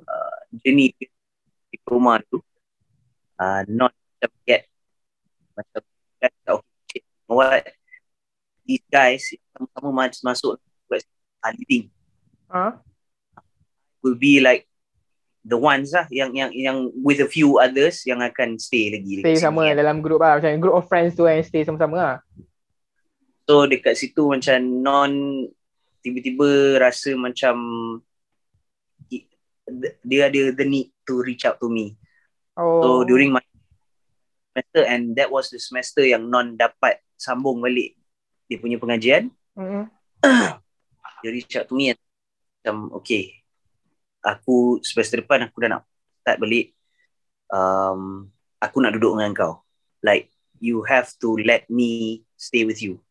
[0.05, 0.93] uh, journey
[1.87, 2.43] diploma tu
[3.39, 4.67] uh, not macam get
[5.55, 5.79] macam
[6.19, 7.63] get, okay, you know what
[8.67, 9.23] these guys
[9.55, 10.59] sama-sama mas- masuk
[10.91, 11.87] uh, leading
[12.47, 12.71] Uh,
[13.99, 14.63] will be like
[15.43, 19.35] the ones lah yang yang yang with a few others yang akan stay lagi stay
[19.35, 19.79] sama sini, kan.
[19.83, 20.39] dalam group lah.
[20.39, 22.15] Macam group of friends tu yang stay sama-sama lah.
[23.43, 25.11] So dekat situ macam non
[25.99, 27.55] tiba-tiba rasa macam
[30.07, 31.95] dia ada the need to reach out to me.
[32.59, 32.83] Oh.
[32.83, 33.43] So during my
[34.51, 37.97] semester and that was the semester yang non dapat sambung balik
[38.47, 39.33] dia punya pengajian.
[39.57, 39.89] Mm-mm.
[41.17, 41.99] Dia reach out to me and
[42.61, 43.33] macam okay
[44.21, 45.83] aku semester depan aku dah nak
[46.21, 46.77] start balik
[47.49, 48.27] um,
[48.59, 49.53] aku nak duduk dengan kau.
[50.03, 53.01] Like you have to let me stay with you.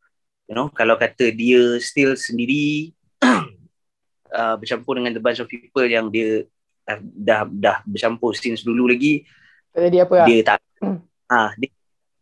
[0.47, 2.95] You know, kalau kata dia still sendiri
[4.37, 6.47] uh, bercampur dengan the bunch of people yang dia
[6.87, 9.27] dah dah, dah bercampur since dulu lagi,
[9.75, 10.27] Tak jadi apa lah.
[10.27, 10.99] dia tak Hmm.
[11.27, 11.73] ah dia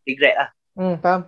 [0.02, 0.48] regret lah.
[0.74, 1.20] Hmm, faham?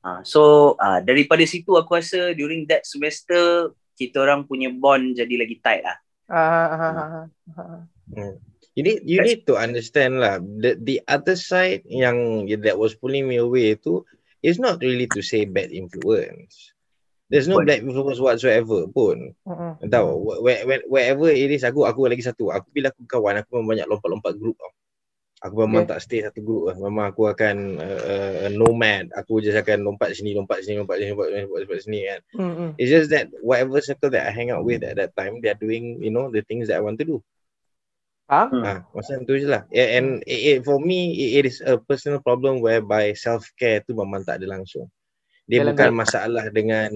[0.00, 0.40] Ah, so
[0.76, 5.84] ah, daripada situ aku rasa during that semester kita orang punya bond jadi lagi tight
[5.84, 5.96] lah.
[6.24, 7.08] Ah, ah, ah,
[7.52, 7.80] ah,
[8.16, 8.34] ah.
[8.72, 12.96] You need you That's- need to understand lah the the other side yang that was
[12.96, 14.00] pulling me away tu
[14.40, 16.72] is not really to say bad influence.
[17.30, 19.38] There's no bad influence whatsoever pun.
[19.46, 19.78] Mm-mm.
[19.86, 22.50] Tahu where, where, wherever it is aku aku lagi satu.
[22.50, 24.74] Aku bila aku kawan aku memang banyak lompat-lompat group tau.
[25.40, 25.96] Aku memang Okay.
[25.96, 26.76] tak stay satu group lah.
[26.76, 28.02] Memang aku akan uh,
[28.44, 29.08] uh, nomad.
[29.14, 32.20] Aku just akan lompat sini, lompat sini, lompat sini, lompat sini, lompat, lompat sini kan.
[32.36, 32.68] Mm-mm.
[32.76, 35.56] It's just that whatever circle that I hang out with at that time, they are
[35.56, 37.24] doing, you know, the things that I want to do.
[38.28, 38.52] Faham?
[38.52, 38.62] Hmm.
[38.62, 39.64] Ah, macam tu je lah.
[39.72, 43.96] Yeah, and it, it, for me, it, it is a personal problem whereby self-care tu
[43.96, 44.92] memang tak ada langsung.
[45.50, 46.90] Dia Dalam bukan diri- masalah dengan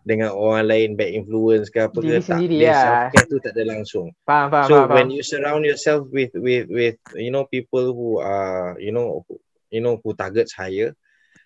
[0.00, 2.38] dengan orang lain bad influence ke apa Diri ke tak.
[2.40, 2.80] Dia lah.
[2.80, 4.06] self-care tu tak ada langsung.
[4.24, 4.88] Faham, faham, so faham.
[4.88, 5.12] when faham.
[5.12, 9.36] you surround yourself with with with you know people who are you know who,
[9.68, 10.96] you know who targets higher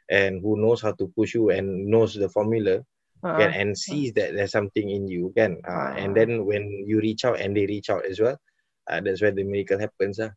[0.07, 2.79] and who knows how to push you and knows the formula
[3.25, 6.15] Ah, kan and sees that there's something in you kan uh, and Ah.
[6.15, 8.37] then when you reach out and they reach out as well
[8.85, 10.29] uh, that's where the miracle happens lah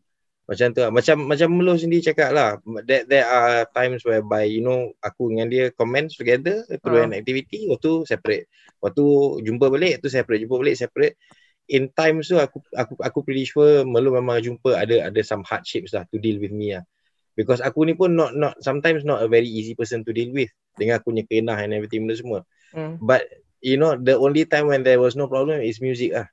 [0.47, 0.91] macam tu lah.
[0.95, 2.55] macam macam Melo sendiri cakap lah
[2.87, 7.07] that there are times whereby you know aku dengan dia comments together through Ah.
[7.07, 8.47] an activity waktu separate
[8.79, 9.03] waktu
[9.43, 11.19] jumpa balik tu separate jumpa balik separate
[11.67, 15.91] in times tu aku aku aku pretty sure Melo memang jumpa ada ada some hardships
[15.91, 16.87] lah to deal with me lah
[17.35, 20.47] because aku ni pun not not sometimes not a very easy person to deal with
[20.79, 22.99] dengan aku punya kenah and everything benda semua Hmm.
[22.99, 23.23] But
[23.63, 26.27] you know the only time when there was no problem is music ah.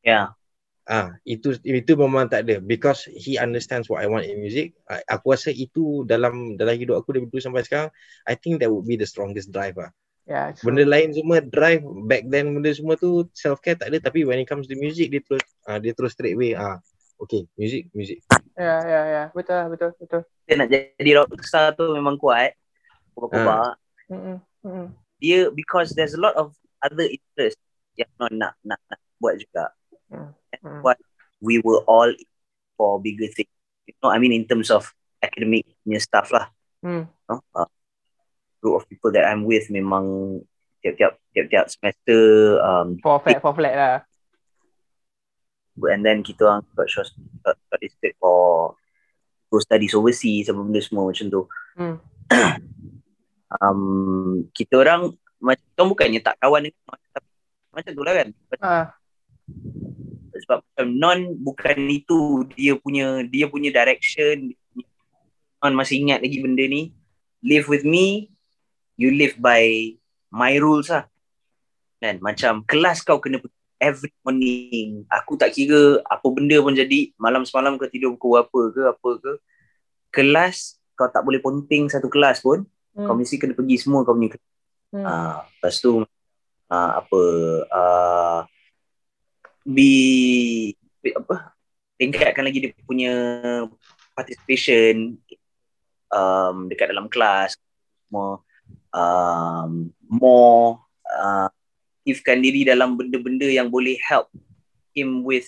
[0.00, 0.32] Yeah.
[0.90, 4.74] Ah, itu itu memang tak ada because he understands what I want in music.
[4.90, 7.94] Ah, aku rasa itu dalam dalam hidup aku dari dulu sampai sekarang,
[8.26, 9.94] I think that would be the strongest drive ah.
[10.26, 10.74] Ya, true.
[10.74, 14.42] Benda lain semua drive back then benda semua tu self care tak ada tapi when
[14.42, 16.82] it comes to music dia terus ah, dia terus straight away ah.
[17.20, 18.24] Okay, music, music.
[18.56, 19.22] Ya, ya, ya.
[19.30, 20.24] Betul, lah, betul, betul.
[20.48, 22.56] Dia nak jadi rockstar tu memang kuat.
[23.12, 23.76] Kubat-kubat.
[24.08, 24.36] Mm-mm.
[24.64, 24.86] Mm-mm.
[25.20, 27.60] Dia because there's a lot of other interest
[27.94, 29.68] yang non nak nak, nak buat juga.
[30.10, 30.82] That's Hmm.
[30.82, 30.98] what
[31.40, 32.10] we were all
[32.76, 33.50] for bigger things.
[33.86, 34.90] You know, I mean in terms of
[35.22, 35.66] academic
[36.02, 36.50] stuff lah.
[36.84, 37.06] Hmm.
[37.30, 37.40] No?
[37.54, 37.70] Uh,
[38.60, 40.04] group of people that I'm with memang
[40.84, 42.20] tiap-tiap tiap-tiap semester
[42.60, 43.96] um, For flat, for flat lah.
[45.80, 47.08] and then kita orang got short
[47.40, 48.76] got, got listed for
[49.48, 51.42] go studies overseas apa benda semua macam tu.
[51.76, 51.96] Hmm.
[53.50, 55.10] Um, kita orang
[55.42, 57.26] macam bukannya tak kawan dengan tapi
[57.74, 58.28] macam tu lah kan.
[58.62, 58.86] Ah.
[60.42, 64.52] Sebab macam non bukan itu dia punya dia punya direction.
[65.60, 66.96] Non masih ingat lagi benda ni.
[67.44, 68.28] Live with me
[69.00, 69.94] you live by
[70.28, 71.08] my rules lah.
[72.00, 72.20] Kan?
[72.20, 73.40] Macam kelas kau kena
[73.80, 75.08] every morning.
[75.08, 79.10] Aku tak kira apa benda pun jadi malam semalam kau tidur pukul apa ke apa
[79.20, 79.32] ke
[80.12, 83.06] kelas kau tak boleh ponting satu kelas pun Hmm.
[83.06, 84.48] kau mesti kena pergi semua kau punya kelas
[84.90, 85.06] Hmm.
[85.06, 86.02] Ah, lepas tu
[86.66, 87.20] ah, apa
[87.70, 88.38] ah,
[89.64, 91.52] be, be apa
[92.00, 93.12] tingkatkan lagi dia punya
[94.16, 95.20] participation
[96.08, 97.56] um, dekat dalam kelas
[98.08, 98.40] more
[98.92, 101.48] um, more uh,
[102.00, 104.32] aktifkan diri dalam benda-benda yang boleh help
[104.96, 105.46] him with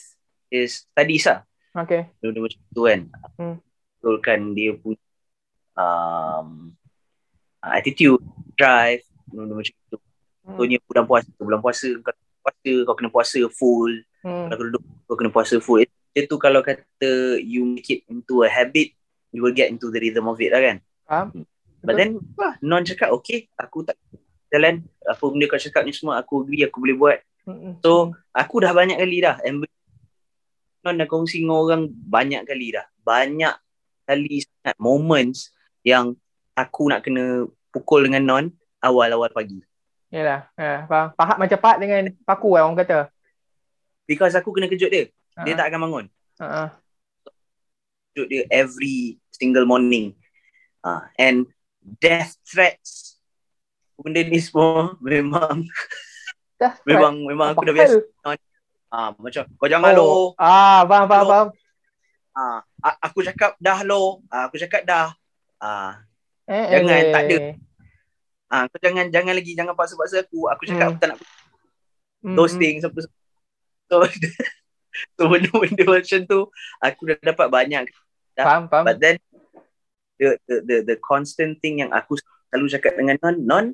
[0.53, 2.05] his studies lah Okay.
[2.21, 3.01] benda macam tu kan
[3.41, 3.57] Hmm.
[3.97, 5.01] betulkan dia punya
[5.73, 6.77] um,
[7.65, 8.21] attitude
[8.61, 9.01] drive
[9.33, 9.97] benda macam tu
[10.43, 10.59] Hmm.
[10.59, 12.11] Contohnya bulan puasa, bulan puasa kau
[12.43, 13.93] puasa kau kena puasa full.
[14.27, 14.51] Hmm.
[14.51, 15.87] Kalau kau duduk kau kena puasa full.
[16.13, 18.93] Itu tu kalau kata you make it into a habit,
[19.33, 20.77] you will get into the rhythm of it lah kan.
[21.09, 21.47] Faham?
[21.83, 23.99] But then wah, non cakap okay, aku tak
[24.53, 27.19] jalan apa benda kau cakap ni semua aku agree aku boleh buat.
[27.49, 27.81] Hmm.
[27.83, 29.67] So aku dah banyak kali dah and
[30.83, 32.87] non dah kongsi dengan orang banyak kali dah.
[33.03, 33.55] Banyak
[34.07, 35.51] kali sangat moments
[35.83, 36.15] yang
[36.55, 38.45] aku nak kena pukul dengan non
[38.79, 39.59] awal-awal pagi.
[40.13, 40.41] Yalah.
[40.55, 41.09] Ya, faham.
[41.17, 43.09] Pahat macam pahat dengan paku lah orang kata.
[44.05, 45.09] Because aku kena kejut dia.
[45.41, 45.65] Dia Ah.
[45.65, 46.05] tak akan bangun.
[46.39, 46.77] Ha.
[48.13, 50.13] Kejut dia every single morning.
[50.85, 51.49] Uh, and
[51.81, 53.17] death threats.
[53.97, 55.63] Benda ni semua memang
[56.89, 57.99] memang memang aku dah biasa.
[58.93, 60.05] Ah macam kau jangan lo.
[60.05, 60.29] Oh.
[60.37, 61.49] Ah, faham, faham, faham.
[62.35, 62.61] Ah
[63.01, 64.21] aku cakap dah lo.
[64.29, 65.17] Ah, aku cakap dah.
[65.57, 66.05] Ah
[66.43, 67.13] Eh, Jangan, eh.
[67.15, 67.37] tak ada.
[68.53, 70.47] Ah kau jangan jangan lagi jangan paksa-paksa aku.
[70.47, 70.93] Aku cakap Hmm.
[70.93, 71.19] aku tak nak
[72.23, 72.55] Hmm, hmm.
[72.55, 73.03] things apa
[73.91, 73.97] so
[75.19, 76.41] so benda-benda macam tu
[76.79, 77.83] aku dah dapat banyak
[78.33, 78.85] Faham, faham.
[78.87, 79.17] But then
[80.17, 83.67] the, the the the constant thing yang aku selalu cakap dengan non non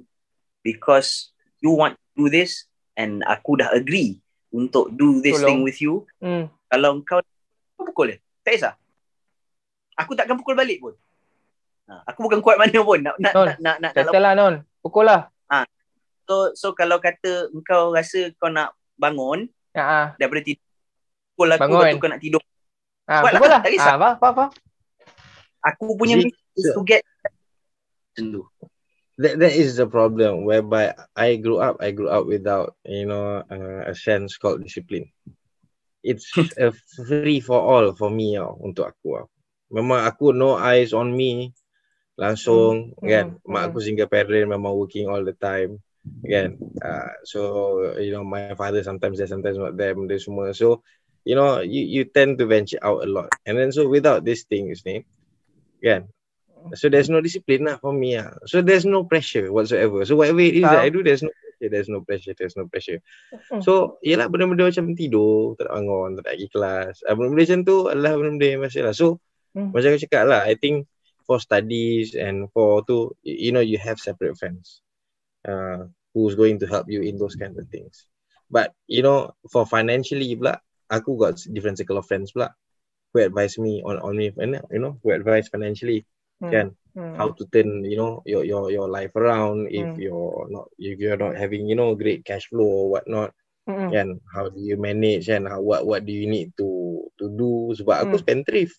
[0.62, 5.46] because you want to do this and aku dah agree untuk do this Tolong.
[5.46, 6.08] thing with you.
[6.18, 6.48] Hmm.
[6.66, 7.20] Kalau kau
[7.76, 8.18] kau pukul dia.
[8.42, 8.74] Tak kisah.
[9.94, 10.94] Aku takkan pukul balik pun.
[11.88, 14.54] Ha, aku bukan kuat mana pun nak nak Non, nak nak, nak, lah, Non.
[14.84, 15.24] Pukul lah.
[16.28, 20.06] so so kalau kata engkau rasa kau nak bangun Ya, ah.
[20.20, 20.60] daripada tidur
[21.32, 21.86] pukul aku Bangun.
[21.94, 22.42] tu kau nak tidur.
[23.08, 23.60] Ah, Buat lah, pukul lah.
[23.64, 23.86] tak kisah.
[23.88, 24.50] Ah, faham, faham, faham.
[25.64, 27.00] Aku punya Jadi, mission is to get
[28.12, 28.42] macam tu.
[29.22, 33.40] that that is the problem whereby I grew up I grew up without you know
[33.46, 35.08] uh, a sense called discipline.
[36.04, 36.26] It's
[36.60, 36.74] a
[37.06, 39.22] free for all for me tau, untuk aku.
[39.22, 39.26] tau.
[39.72, 41.54] Memang aku no eyes on me
[42.18, 43.26] langsung Hmm, kan.
[43.38, 43.68] hmm, Mak hmm.
[43.72, 45.78] aku single parent memang working all the time
[46.26, 46.58] kan.
[46.82, 47.40] Uh, so
[48.02, 50.50] you know my father sometimes there sometimes not there benda semua.
[50.52, 50.82] So
[51.22, 53.30] you know you you tend to venture out a lot.
[53.46, 55.06] And then so without these things ni
[55.80, 56.10] kan
[56.74, 58.34] So there's no discipline lah for me lah.
[58.44, 60.04] So there's no pressure whatsoever.
[60.04, 62.66] So whatever it is that I do, there's no pressure, there's no pressure, there's no
[62.68, 62.98] pressure.
[63.48, 63.62] Hmm.
[63.62, 66.94] So yelah benda-benda macam tidur, tak nak bangun, tak nak pergi kelas.
[67.06, 68.92] Ah, Benda-benda macam tu adalah benda-benda yang masih lah.
[68.92, 69.22] So
[69.56, 69.72] Hmm.
[69.72, 70.84] macam aku cakap lah, I think
[71.28, 74.82] for studies and for to you know, you have separate friends.
[75.46, 78.06] Uh, who's going to help you in those kind of things.
[78.50, 80.60] But you know, for financially pula,
[80.90, 82.52] aku got different circle of friends pula
[83.12, 86.04] who advise me on on me, and you know, who advise financially
[86.40, 86.52] Hmm.
[86.52, 87.18] kan Hmm.
[87.18, 90.00] how to turn you know your your your life around if Hmm.
[90.00, 93.32] you're not if you're not having you know great cash flow or whatnot
[93.90, 96.68] kan how do you manage and how what what do you need to
[97.20, 98.22] to do sebab aku Hmm.
[98.22, 98.78] spendthrift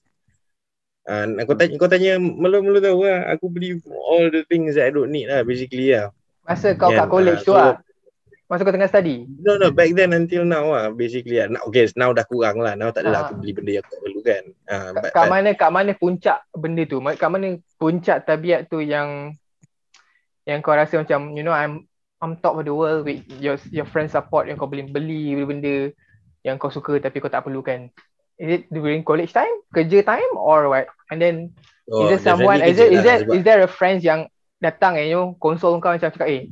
[1.10, 4.94] and kau tanya kau tanya melu-melu tahu lah aku beli all the things that I
[4.94, 6.14] don't need lah basically lah
[6.46, 7.76] Masa kau Kan, kat college ah, tu so- lah.
[8.50, 9.30] Masa kau tengah study.
[9.46, 12.90] no no back then until now lah basically lah okay now dah kurang lah now
[12.90, 13.26] tak adalah Ah.
[13.30, 16.38] aku beli benda yang aku tak perlu kan uh, Kat, kat mana kat mana puncak
[16.54, 16.98] benda tu?
[16.98, 19.38] Kat mana puncak tabiat tu yang
[20.50, 21.86] yang kau rasa macam you know I'm
[22.20, 25.94] I'm top of the world with your your friend support yang kau boleh beli benda
[26.42, 27.94] yang kau suka tapi kau tak perlukan.
[28.40, 30.88] Is it during college time, kerja time or what?
[31.12, 31.36] And then
[31.92, 34.32] oh, is there someone is there is there lah is there a friends yang
[34.64, 36.48] datang and you know console kau macam cakap eh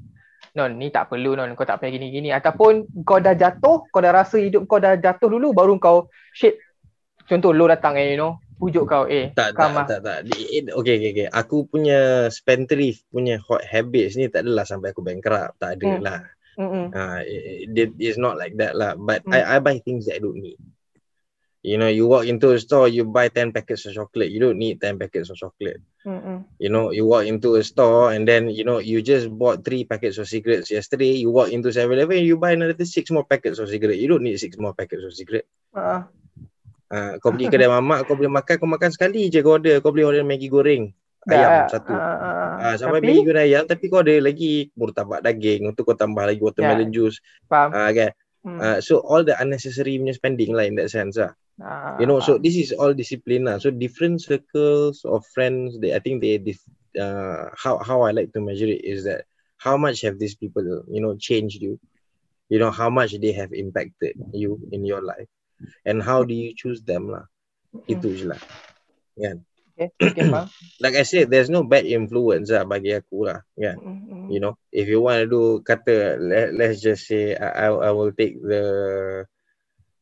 [0.51, 4.09] Non, ni tak perlu Non, kau tak payah gini-gini Ataupun kau dah jatuh, kau dah
[4.09, 6.57] rasa hidup kau dah jatuh dulu Baru kau, shit
[7.29, 9.85] Contoh lo datang and you know pujuk kau eh Tak, tak, come ah.
[9.85, 10.19] tak, tak.
[10.25, 11.27] Di- it- Okay, okay, okay.
[11.29, 15.61] Aku punya spendthrift punya hot habits ni tak adalah sampai aku bankrupt.
[15.61, 16.01] Tak ada Hmm.
[16.01, 16.19] lah.
[16.57, 16.85] Mm-mm.
[16.89, 18.97] Uh, it, it, it's not like that lah.
[18.97, 19.37] But Hmm.
[19.37, 20.57] I, I buy things that I don't need.
[21.65, 24.29] You know, you walk into a store, you buy 10 packets of chocolate.
[24.29, 25.81] You don't need 10 packets of chocolate.
[26.05, 26.45] Mm-mm.
[26.61, 29.83] You know, you walk into a store and then, you know, you just bought three
[29.83, 31.17] packets of cigarettes yesterday.
[31.17, 33.97] You walk into 7-Eleven, you buy another six more packets of cigarette.
[33.97, 35.49] You don't need six more packets of cigarette.
[35.75, 36.07] Ah,
[36.87, 39.83] Uh, kau pergi kedai mamak, kau boleh makan, kau makan sekali je kau order.
[39.83, 40.87] Kau boleh order Maggi goreng.
[41.27, 41.67] Ayam dah.
[41.67, 41.91] satu.
[41.91, 42.71] Ah.
[42.71, 46.23] Ah, sampai Tapi, Maggi goreng ayam tapi kau ada lagi murtabak daging untuk kau tambah
[46.23, 47.19] lagi watermelon juice.
[47.51, 47.75] faham.
[47.75, 48.15] Ah, kan?
[48.47, 48.59] Hmm.
[48.63, 51.35] Uh, so all the unnecessary punya spending lah in that sense lah.
[51.57, 53.57] Ah, You know, so this is all discipline lah.
[53.57, 56.37] So different circles of friends, they I think they
[56.99, 59.25] uh, how how I like to measure it is that
[59.57, 61.81] how much have these people you know changed you,
[62.49, 65.29] you know how much they have impacted you in your life,
[65.81, 67.25] and how do you choose them lah.
[67.89, 68.41] Itu je lah.
[69.73, 70.45] Okay, okay, faham.
[70.83, 73.41] Like I said, there's no bad influence lah bagi aku lah.
[73.57, 73.81] Kan?
[73.81, 74.29] Mm-mm.
[74.29, 77.91] you know if you want to do kata let, let's just say I, I I
[77.95, 79.23] will take the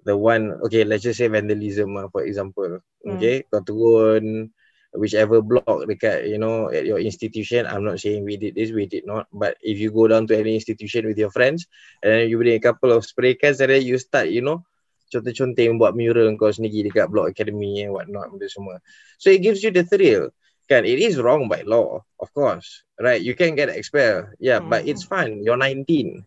[0.06, 2.80] the one okay let's just say vandalism lah, for example.
[3.06, 3.18] Hmm.
[3.18, 4.50] okay kau turun
[4.96, 8.88] whichever block dekat you know at your institution I'm not saying we did this we
[8.88, 11.68] did not but if you go down to any institution with your friends
[12.02, 14.64] and then you bring a couple of spray cans and then you start you know
[15.12, 18.82] conteng-conteng buat mural kau sendiri dekat block academy and what not benda semua.
[19.22, 20.32] So it gives you the thrill.
[20.66, 23.22] Kan it is wrong by law of course right?
[23.22, 24.34] You can get expelled.
[24.42, 24.90] Yeah but Mm.
[24.90, 26.26] it's fine you're 19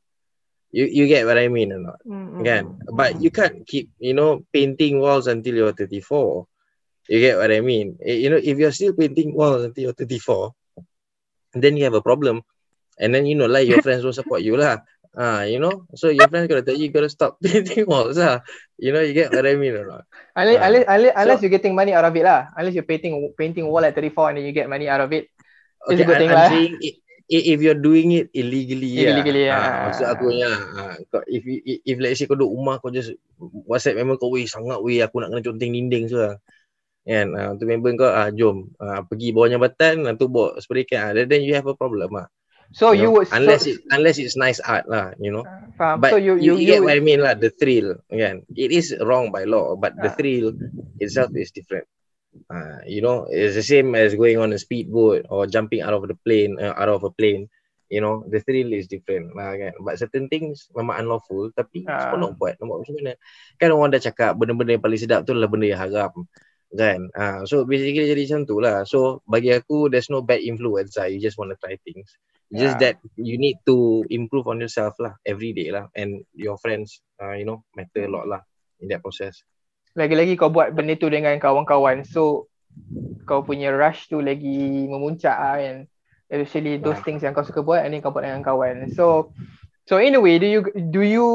[0.71, 2.45] you you get what i mean or not Mm-mm.
[2.45, 6.45] kan but you can't keep you know painting walls until you're 34
[7.09, 9.97] you get what i mean Eh, you know if you're still painting walls until you're
[9.97, 10.53] 34
[11.57, 12.45] then you have a problem
[13.01, 14.79] and then you know like your friends will support you lah
[15.19, 18.39] Ah, you know, so your friends gotta tell you, you gotta stop painting walls, lah.
[18.79, 20.05] You know, you get what I mean or not?
[20.37, 20.67] Unless, Ah.
[20.69, 22.53] unless, unless, unless So- you're getting money out of it lah.
[22.55, 25.27] Unless you're painting painting wall at 34 and then you get money out of it.
[25.91, 26.49] It's Okay, a good I, thing I'm lah.
[26.55, 26.99] saying i- i-
[27.29, 29.61] if you're doing it illegally, Illegally, yeah.
[29.61, 29.69] yeah.
[29.69, 30.53] Ah, maksud aku ya.
[30.81, 33.13] ah, kau- if, if if let's say kau duduk rumah kau just
[33.69, 36.41] WhatsApp member kau, weh sangat weh aku nak kena conteng dinding sekarang.
[37.09, 40.89] Kan, ah, untuk member kau, ah, jom ah, pergi bawah jambatan, ah, tu bawa spray
[40.89, 42.29] can, ah, then, you have a problem lah.
[42.73, 43.21] So you know?
[43.21, 45.45] would unless so, it unless it's nice art lah, you know.
[45.77, 46.05] faham.
[46.05, 48.45] But so you you, you, you, get what I mean lah, the thrill, kan.
[48.53, 50.17] It is wrong by law, but the Ah.
[50.17, 50.53] thrill
[51.01, 51.89] itself is different.
[52.49, 56.07] Uh, you know, it's the same as going on a speedboat or jumping out of
[56.09, 57.49] the plane, uh, out of a plane.
[57.89, 59.73] You know, the thrill is different lah kan.
[59.81, 62.13] But certain things memang unlawful, tapi Ah.
[62.13, 63.13] kau nak buat, nak buat macam mana?
[63.57, 66.13] Kan orang dah cakap benda-benda yang paling sedap tu adalah benda yang haram.
[66.69, 67.09] Kan?
[67.17, 68.85] Uh, so basically jadi macam tu lah.
[68.85, 71.09] So bagi aku, there's no bad influence lah.
[71.09, 72.13] You just want to try things.
[72.49, 75.89] Just that you need to improve on yourself lah every day lah.
[75.93, 78.41] And your friends, uh, you know, matter a lot lah
[78.81, 79.45] in that process.
[79.99, 82.07] Lagi-lagi kau buat benda tu dengan kawan-kawan.
[82.07, 82.47] So
[83.27, 85.77] kau punya rush tu lagi memuncak ah kan.
[86.31, 88.95] Especially those things yang kau suka buat and then kau buat dengan kawan.
[88.95, 89.35] So
[89.91, 91.27] so in a way do you do you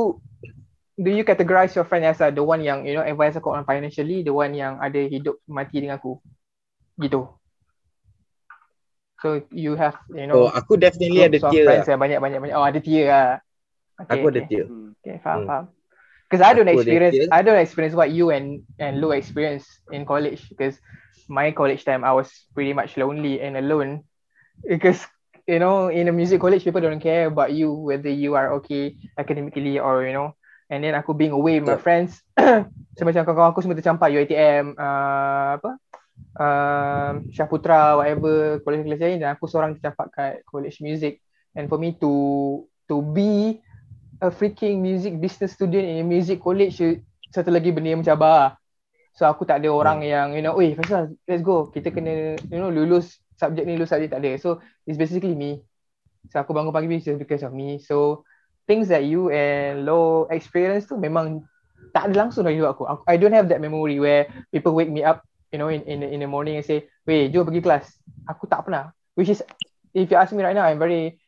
[0.95, 3.67] do you categorize your friend as uh, the one yang you know advise aku on
[3.67, 6.21] financially, the one yang ada hidup mati dengan aku?
[7.01, 7.25] Gitu.
[9.19, 11.97] So you have you know aku definitely ada tier friends lah.
[11.97, 12.55] yang banyak-banyak-banyak.
[12.55, 13.29] Oh ada tier lah.
[13.93, 14.49] Okay, Aku ada okay.
[14.49, 14.65] tier.
[14.69, 14.89] Hmm.
[14.99, 15.49] Okay, faham, Hmm.
[15.49, 15.65] faham.
[16.33, 17.29] Because I don't experience.
[17.29, 20.49] I don't experience what you and and Lou experience in college.
[20.49, 20.81] Because
[21.29, 24.01] my college time, I was pretty much lonely and alone.
[24.65, 25.05] Because
[25.45, 28.97] you know, in a music college, people don't care about you whether you are okay
[29.13, 30.33] academically or you know.
[30.73, 32.17] And then aku being away with my friends,
[32.97, 35.71] so macam kawan-kawan aku semua tercampak UiTM, uh, apa,
[36.41, 41.21] um, Syahputra, whatever, college-college lain dan aku seorang tercampak kat college music.
[41.53, 42.11] And for me to
[42.89, 43.61] to be
[44.23, 46.95] a freaking music business student in a music college tu
[47.27, 48.55] satu lagi benda yang mencabar.
[49.13, 50.09] So aku tak ada orang Hmm.
[50.09, 51.67] yang you know, "Oi, Faisal, let's go.
[51.69, 55.61] Kita kena you know lulus subjek ni, lulus subjek tak ada." So it's basically me.
[56.31, 57.77] So aku bangun pagi just because of me.
[57.83, 58.23] So
[58.65, 61.43] things that you and Lo experience tu memang
[61.93, 62.83] tak ada langsung dalam hidup aku.
[62.89, 63.01] aku.
[63.05, 65.21] I don't have that memory where people wake me up,
[65.53, 67.85] you know, in in in the morning and say, "Weh, jom pergi kelas."
[68.25, 68.95] Aku tak pernah.
[69.13, 69.45] Which is
[69.93, 71.21] if you ask me right now, I'm very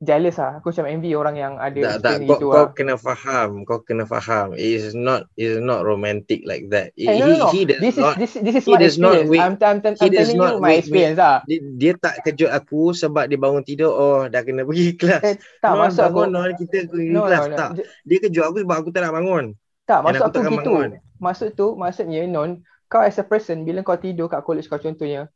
[0.00, 0.60] jealous lah.
[0.60, 2.68] Aku macam envy orang yang ada Tak, tak, experience kau, gitu kau lah.
[2.76, 4.52] kena faham, kau kena faham.
[4.56, 6.92] It is not, it is not romantic like that.
[6.96, 7.48] He, Eh, no, no, no.
[7.52, 9.30] he, he does This is not, this this is he my does not experience.
[9.32, 11.36] wait- I'm I'm, I'm, he telling not you my wait- experience lah.
[11.48, 15.22] dia, dia tak kejut aku sebab dia bangun tidur, oh dah kena pergi kelas.
[15.24, 17.40] Eh, tak non, maksud aku non, kita pergi no, kelas.
[17.40, 17.56] no, no.
[17.56, 19.44] Tak, J- dia kejut aku sebab aku tak nak bangun.
[19.86, 20.70] Tak, maksud aku aku gitu.
[20.74, 20.90] bangun.
[21.16, 22.50] Maksud tu, maksudnya non,
[22.90, 25.30] kau as a person bila kau tidur kat college kau contohnya,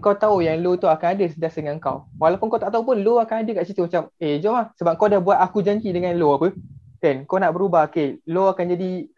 [0.00, 2.08] kau tahu yang lu tu akan ada sentiasa dengan kau.
[2.16, 4.96] Walaupun kau tak tahu pun lu akan ada kat situ macam, eh jom lah sebab
[4.96, 6.54] kau dah buat aku janji dengan lu apa.
[7.02, 9.10] Kan, kau nak berubah, okay, lu akan jadi,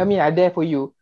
[0.00, 0.96] I mean, I there for you.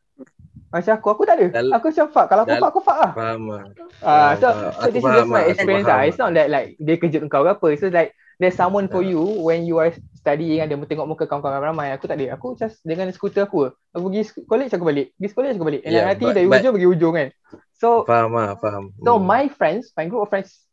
[0.71, 1.47] Macam aku, aku tak ada.
[1.51, 2.27] Dal- Aku macam fuck.
[2.31, 3.13] Kalau aku dal- fuck, aku fuck lah.
[3.15, 3.63] Faham lah.
[4.03, 4.47] Ah, so,
[4.79, 5.99] so this is just my lah, experience lah.
[5.99, 6.09] lah.
[6.11, 7.69] It's not that like dia kejut kau ke apa.
[7.79, 11.93] So like there's someone for you when you are studying ada tengok muka kawan-kawan ramai.
[11.93, 12.35] Aku tak ada.
[12.35, 13.69] Aku just dengan skuter aku.
[13.93, 15.13] Aku pergi college aku balik.
[15.15, 15.83] Pergi college aku balik.
[15.85, 17.29] And Yeah, nanti dari but- hujung pergi hujung kan.
[17.77, 18.93] So Faham lah, faham.
[18.97, 19.25] so Hmm.
[19.25, 20.65] my friends, my group of friends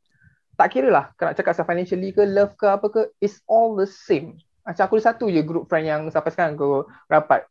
[0.57, 3.85] tak kira lah nak cakap pasal financially ke love ke apa ke it's all the
[3.85, 4.39] same.
[4.63, 7.45] Macam aku ada satu je group friend yang sampai sekarang aku rapat.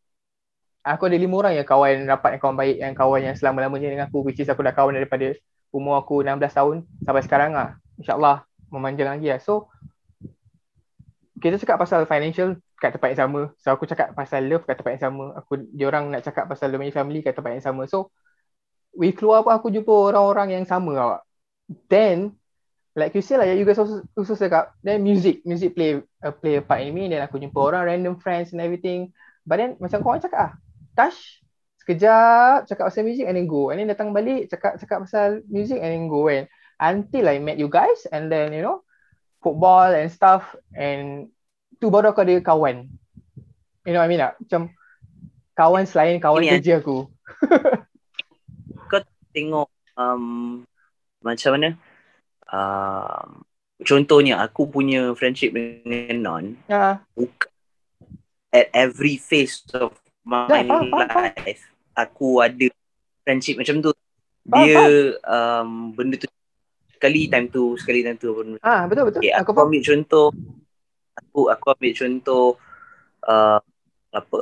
[0.83, 4.05] Aku ada lima orang yang kawan rapat yang kawan baik yang kawan yang selama-lamanya dengan
[4.07, 5.33] aku which is aku dah kawan daripada
[5.71, 7.75] umur aku 16 tahun sampai sekarang lah.
[7.97, 9.41] InsyaAllah memanjang lagi lah.
[9.41, 9.71] So
[11.37, 13.41] kita cakap pasal financial kat tempat yang sama.
[13.61, 15.25] So aku cakap pasal love kat tempat yang sama.
[15.41, 17.85] Aku diorang nak cakap pasal punya family kat tempat yang sama.
[17.89, 18.13] So
[18.97, 21.21] we keluar pun aku jumpa orang-orang yang sama awak.
[21.93, 22.37] Then
[22.97, 26.57] like you say lah you guys also, also cakap then music music play uh, play
[26.57, 29.13] a part in me then aku jumpa orang random friends and everything
[29.45, 30.53] but then macam korang cakap ah
[30.97, 31.45] touch
[31.85, 35.77] sekejap cakap pasal music and then go and then datang balik cakap cakap pasal music
[35.77, 36.49] and then go kan
[36.81, 38.86] until I met you guys and then you know
[39.47, 41.31] football and stuff and
[41.79, 42.91] tu baru aku ada kawan.
[43.87, 44.35] You know what I mean tak?
[44.43, 44.75] Macam
[45.55, 47.07] kawan selain kawan Ini, kerja aku.
[49.37, 50.65] Tengok um,
[51.23, 51.69] macam mana?
[52.49, 53.45] Um,
[53.85, 57.53] contohnya aku punya friendship dengan Non ah bukan
[58.57, 59.93] at every phase of
[60.25, 61.45] my Dah, faham, faham, faham.
[61.45, 61.63] life.
[61.93, 62.67] Aku ada
[63.21, 63.93] friendship macam tu.
[64.47, 66.31] Dia um, benda tu
[66.97, 69.21] sekali time tu sekali time tu benda ah betul betul.
[69.21, 70.27] Okay, aku aku faham ambil contoh
[71.13, 72.47] aku aku ambil contoh
[73.29, 73.61] uh,
[74.17, 74.39] apa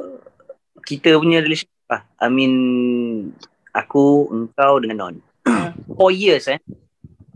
[0.87, 2.55] kita punya relationship lah I mean
[3.75, 5.77] aku engkau dengan Non Ah.
[6.01, 6.57] four years eh.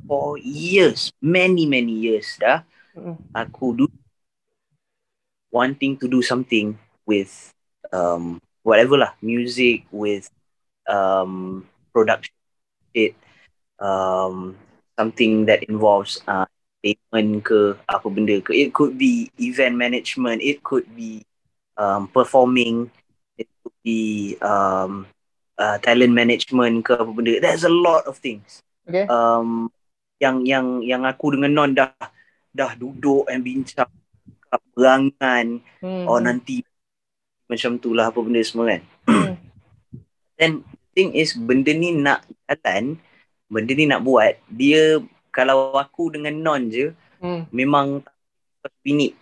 [0.09, 1.13] Four years.
[1.21, 2.65] Many many years dah.
[2.97, 3.15] Mm.
[3.31, 3.87] aku do
[5.55, 6.75] wanting to do something
[7.07, 7.31] with
[7.95, 9.13] um whatever lah.
[9.21, 10.27] Music with
[10.89, 12.33] um production.
[12.97, 13.13] It
[13.79, 14.57] um
[14.99, 16.51] something that involves uh
[16.83, 18.51] payment ke apa benda ke.
[18.51, 21.23] It could be event management it could be
[21.79, 22.91] um performing
[23.39, 25.07] it could be um
[25.59, 27.39] uh, talent management ke apa benda.
[27.43, 28.63] There's a lot of things.
[28.87, 29.05] Okay.
[29.11, 29.69] Um,
[30.19, 31.95] yang yang yang aku dengan Non dah
[32.55, 33.91] dah duduk and bincang
[34.73, 36.07] perangan hmm.
[36.09, 36.65] oh nanti
[37.47, 38.83] macam tu lah apa benda semua kan.
[39.07, 39.35] Hmm.
[40.39, 40.53] then
[40.95, 42.99] thing is benda ni nak jalan
[43.49, 45.01] benda ni nak buat dia
[45.33, 46.93] kalau aku dengan Non je
[47.25, 47.49] hmm.
[47.53, 48.05] memang
[48.85, 49.15] we need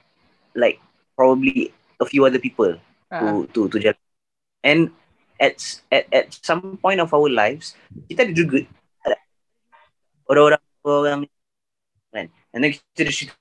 [0.59, 0.83] like
[1.15, 1.71] probably
[2.03, 2.75] a few other people
[3.07, 3.23] Ah.
[3.23, 4.03] to to to jalan
[4.67, 4.91] and
[5.39, 5.63] at
[5.95, 7.79] at at some point of our lives
[8.11, 8.67] kita ada juga
[10.27, 11.21] orang-orang orang
[12.11, 13.35] kan and then kita ada cerita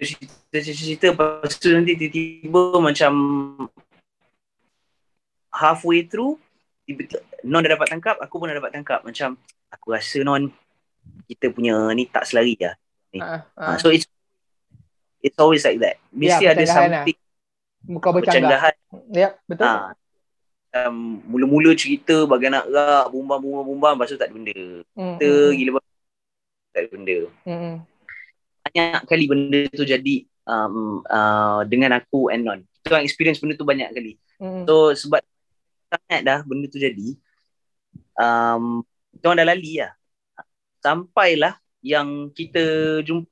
[0.00, 3.12] cerita cerita, cerita lepas tu nanti tiba-tiba macam
[5.52, 6.40] halfway through
[6.88, 9.36] tiba-tiba non dah dapat tangkap aku pun dah dapat tangkap macam
[9.70, 10.50] aku rasa non
[11.26, 12.74] kita punya ni tak selari lah
[13.18, 13.76] Ah, uh, ah.
[13.78, 14.06] so it's
[15.18, 16.70] it's always like that mesti Ya, ada lah.
[16.70, 17.18] something
[17.80, 18.60] Bukan bercanggah.
[18.60, 18.74] percanggahan
[19.10, 19.66] Yep, betul.
[19.66, 19.90] Ah,
[20.86, 24.54] um, mula-mula cerita bagai nak rak, bumbang bumbang bumbang lepas tu tak ada benda.
[24.94, 25.70] Kita hmm, gila
[26.70, 27.18] tak ada benda.
[27.46, 27.74] hmm, hmm.
[28.60, 30.14] Banyak kali benda tu jadi
[30.46, 32.60] um, uh, dengan aku and non.
[32.78, 34.14] Kita orang experience benda tu banyak kali.
[34.38, 35.20] Hmm, So sebab
[35.90, 37.18] sangat dah benda tu jadi
[38.14, 39.92] um, kita orang dah lali lah.
[40.80, 42.62] Sampailah yang kita
[43.04, 43.28] jumpa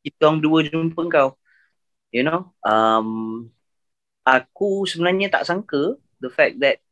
[0.00, 1.30] kita orang dua jumpa kau.
[2.10, 3.46] You know, um,
[4.26, 6.82] aku sebenarnya tak sangka the fact that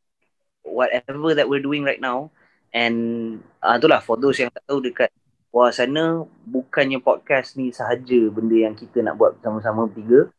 [0.63, 2.31] whatever that we're doing right now
[2.71, 5.09] and uh, itulah for those yang tak tahu dekat
[5.49, 10.29] luar sana bukannya podcast ni sahaja benda yang kita nak buat bersama-sama bertiga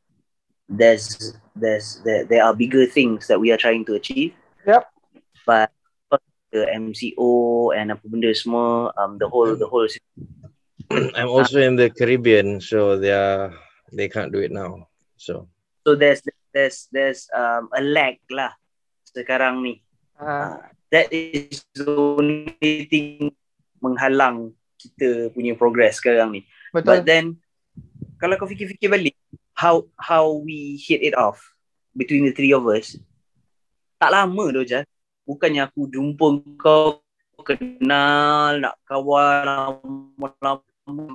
[0.71, 4.31] there's there's there, there are bigger things that we are trying to achieve
[4.63, 4.87] Yep.
[5.43, 5.75] but
[6.51, 9.87] the MCO and apa benda semua um the whole the whole
[11.19, 13.55] I'm also in the Caribbean, so they are
[13.95, 14.91] they can't do it now.
[15.15, 15.47] So
[15.87, 18.51] so there's there's there's um a lag lah
[19.07, 19.75] sekarang ni
[20.19, 20.59] ah.
[20.91, 23.31] that is the only thing
[23.79, 26.43] menghalang kita punya progress sekarang ni.
[26.75, 26.87] Betul.
[26.91, 27.39] But then
[28.19, 29.15] kalau kau fikir-fikir balik
[29.55, 31.39] how how we hit it off
[31.95, 32.99] between the three of us
[34.01, 34.81] tak lama tu je.
[35.31, 36.27] Bukannya aku jumpa
[36.57, 36.99] kau
[37.41, 41.15] kenal nak kawan lama-lama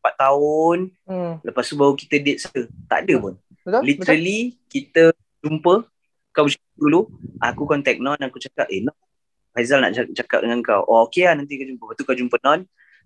[0.00, 1.34] 4 tahun Hmm.
[1.40, 2.64] lepas tu baru kita date satu.
[2.86, 3.34] Tak ada pun.
[3.60, 3.80] Betul?
[3.84, 5.84] Literally kita jumpa
[6.30, 7.00] kau bercakap dulu
[7.38, 8.96] aku contact Non aku cakap eh Non
[9.50, 12.14] Faizal nak cak- cakap dengan kau oh okay lah nanti kita jumpa lepas tu kau
[12.14, 12.60] jumpa Non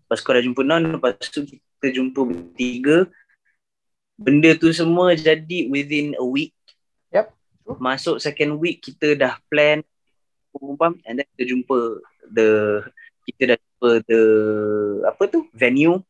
[0.05, 3.09] lepas kau dah jumpa Non lepas tu kita jumpa bertiga
[4.15, 6.55] benda tu semua jadi within a week
[7.11, 7.33] Yep.
[7.77, 9.83] Masuk second week kita dah plan
[10.59, 11.79] pum, and then kita jumpa
[12.31, 12.49] the
[13.25, 14.23] kita dah jumpa the
[15.09, 15.49] apa tu?
[15.53, 16.01] Venue.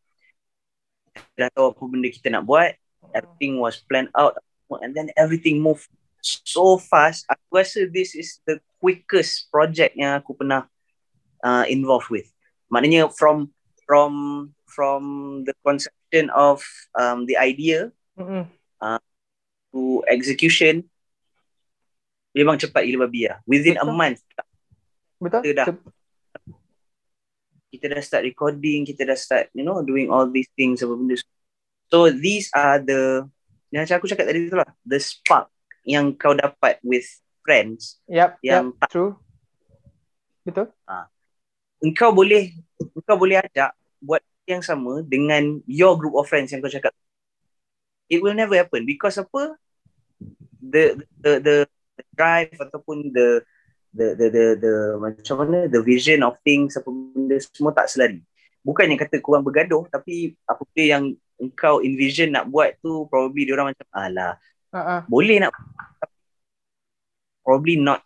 [1.39, 2.75] Dah tahu apa benda kita nak buat.
[3.15, 4.39] Everything was planned out.
[4.83, 5.87] And then everything move
[6.25, 7.29] so fast.
[7.31, 10.67] Aku rasa this is the quickest project yang aku pernah
[11.45, 12.27] uh, involved with.
[12.73, 13.55] Maknanya from
[13.87, 14.13] from
[14.67, 15.03] from
[15.47, 16.65] the conception of
[16.99, 18.49] um, the idea Mm-mm.
[19.71, 20.89] to execution
[22.35, 23.97] memang cepat gila babi lah within a Betul.
[23.97, 24.21] month
[25.25, 25.41] Betul?
[25.41, 25.67] Kita dah.
[27.75, 31.19] Kita dah start recording, kita dah start, you know, doing all these things apa benda.
[31.91, 33.27] So these are the
[33.75, 35.51] yang macam aku cakap tadi tu lah, the spark
[35.83, 37.05] yang kau dapat with
[37.43, 39.19] friends Yep, yang yep, tak true.
[40.47, 40.71] Betul?
[41.83, 42.55] engkau boleh
[42.95, 46.95] engkau boleh ajak buat yang sama dengan your group of friends yang kau cakap.
[48.07, 49.59] It will never happen because apa?
[50.63, 51.57] The the, the
[52.15, 53.43] drive ataupun the
[53.95, 58.23] the the the the macam mana the vision of things apa benda semua tak selari.
[58.65, 61.05] Bukannya kata kurang bergaduh tapi apa benda yang
[61.39, 64.35] engkau envision nak buat tu probably dia orang macam alah
[64.75, 65.07] Uh-uh.
[65.07, 65.55] boleh nak
[67.47, 68.03] probably not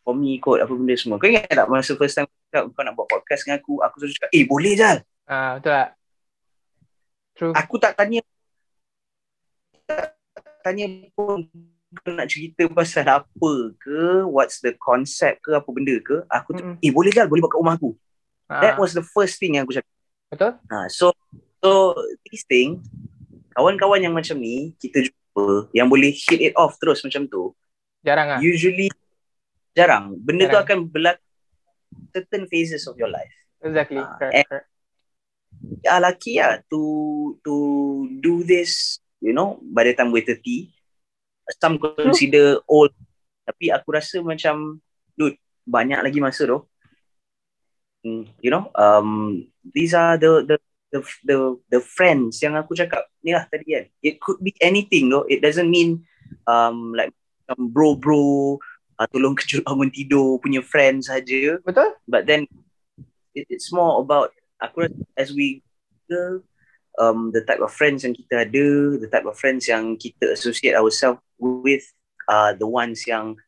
[0.00, 1.20] for me kot apa benda semua.
[1.20, 4.14] Kau ingat tak masa first time kau, kau nak buat podcast dengan aku, aku selalu
[4.16, 4.96] cakap, eh boleh Jal.
[5.28, 5.88] Ah, betul tak?
[7.36, 7.52] True.
[7.52, 8.24] Aku tak tanya
[9.84, 10.16] tak
[10.64, 11.44] tanya pun
[11.88, 16.20] kau nak cerita pasal apa ke, what's the concept ke, apa benda ke.
[16.28, 16.76] Aku tu, Mm-mm.
[16.84, 17.90] eh boleh Jal, boleh buat kat rumah aku.
[18.48, 19.88] Ah, That was the first thing yang aku cakap.
[20.28, 20.52] Betul?
[20.68, 21.16] Ha, so,
[21.64, 21.96] so
[22.28, 22.84] this thing,
[23.56, 27.56] kawan-kawan yang macam ni, kita jumpa, yang boleh hit it off terus macam tu,
[28.04, 28.40] Jarang ah.
[28.40, 28.92] usually
[29.72, 30.12] jarang.
[30.20, 30.64] Benda tu Jarang.
[30.64, 31.24] akan berlaku
[32.12, 33.32] certain phases of your life.
[33.64, 33.98] Exactly.
[33.98, 34.68] Ah, Correct, and- correct.
[35.82, 36.80] Ya lucky lah to
[37.42, 37.54] to
[38.20, 40.70] do this, you know, by the time we're 30.
[41.56, 42.92] Some consider old.
[43.48, 44.84] Tapi aku rasa macam,
[45.16, 46.68] dude, banyak lagi masa tu.
[48.04, 50.56] Hmm, You know, um, these are the the
[50.92, 51.36] the the,
[51.68, 53.84] the friends yang aku cakap ni lah tadi kan.
[54.00, 55.26] It could be anything though.
[55.28, 56.04] It doesn't mean
[56.44, 57.12] um like
[57.48, 58.56] um, bro bro
[58.96, 61.60] uh, tolong kejut bangun tidur punya friends saja.
[61.64, 61.96] Betul?
[62.08, 62.48] But then
[63.36, 64.32] it, it's more about
[64.62, 65.60] aku rasa as we
[66.08, 66.44] go,
[66.98, 68.66] um, the type of friends yang kita ada,
[68.98, 71.86] the type of friends yang kita associate ourselves with
[72.28, 73.38] are the ones yang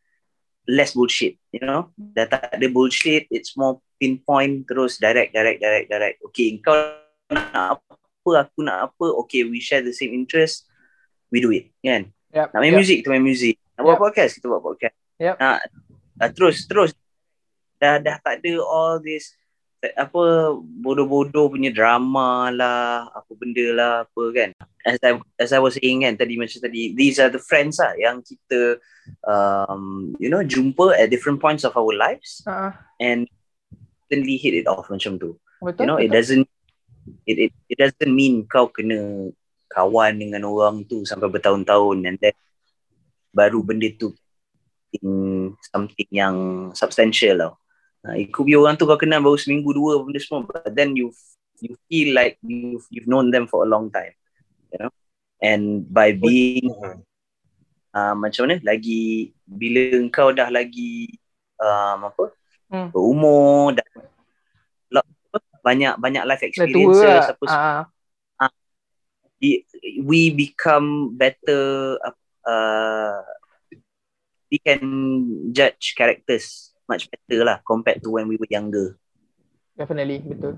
[0.71, 1.91] less bullshit, you know?
[1.99, 6.17] Dah tak ada bullshit, it's more pinpoint terus direct, direct, direct, direct.
[6.31, 6.73] Okay, kau
[7.29, 10.71] nak apa, aku nak apa, okay, we share the same interest,
[11.35, 12.09] we do it, kan?
[12.31, 12.55] Yep.
[12.55, 12.81] Nak main yep.
[12.81, 13.59] music, kita main music.
[13.75, 14.03] Nak buat Yep.
[14.07, 14.97] podcast, kita buat podcast.
[15.19, 15.35] Yep.
[15.37, 15.59] Nak,
[16.23, 16.91] uh, terus, terus.
[17.81, 19.33] Dah, dah tak ada all this
[19.81, 24.51] apa bodoh-bodoh punya drama lah, apa benda lah, apa kan.
[24.85, 27.97] As I, as I was saying kan tadi macam tadi, these are the friends lah
[27.97, 28.77] yang kita
[29.25, 32.77] um, you know jumpa at different points of our lives ah.
[33.01, 33.25] and
[34.09, 35.41] suddenly hit it off macam tu.
[35.65, 35.81] betul.
[35.81, 36.17] You know, it betul.
[36.17, 36.47] doesn't
[37.25, 39.33] it, it it doesn't mean kau kena
[39.73, 42.37] kawan dengan orang tu sampai bertahun-tahun and then
[43.31, 44.11] baru benda tu
[44.99, 46.37] in something yang
[46.77, 47.53] substantial lah.
[48.01, 50.97] Uh, it could be orang tu kau kenal baru seminggu dua benda semua but then
[50.97, 51.13] you
[51.61, 54.17] you feel like you've you've known them for a long time.
[54.73, 54.93] You know?
[55.41, 56.73] And by being
[57.93, 61.13] uh, macam mana lagi bila engkau dah lagi
[61.61, 62.33] um, apa
[62.71, 62.87] Hmm.
[62.95, 63.83] berumur dah
[64.95, 67.35] apa, banyak banyak life Dah tua experiences lah.
[67.35, 67.45] apa
[68.39, 68.51] Ah,
[69.43, 69.67] semua,
[69.99, 71.99] we become better
[72.47, 73.27] uh,
[74.55, 74.79] we can
[75.51, 78.87] judge characters much better lah compared to when we were younger
[79.79, 80.19] definitely.
[80.21, 80.55] Betul.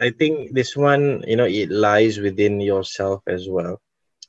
[0.00, 3.80] I think this one, you know, it lies within yourself as well.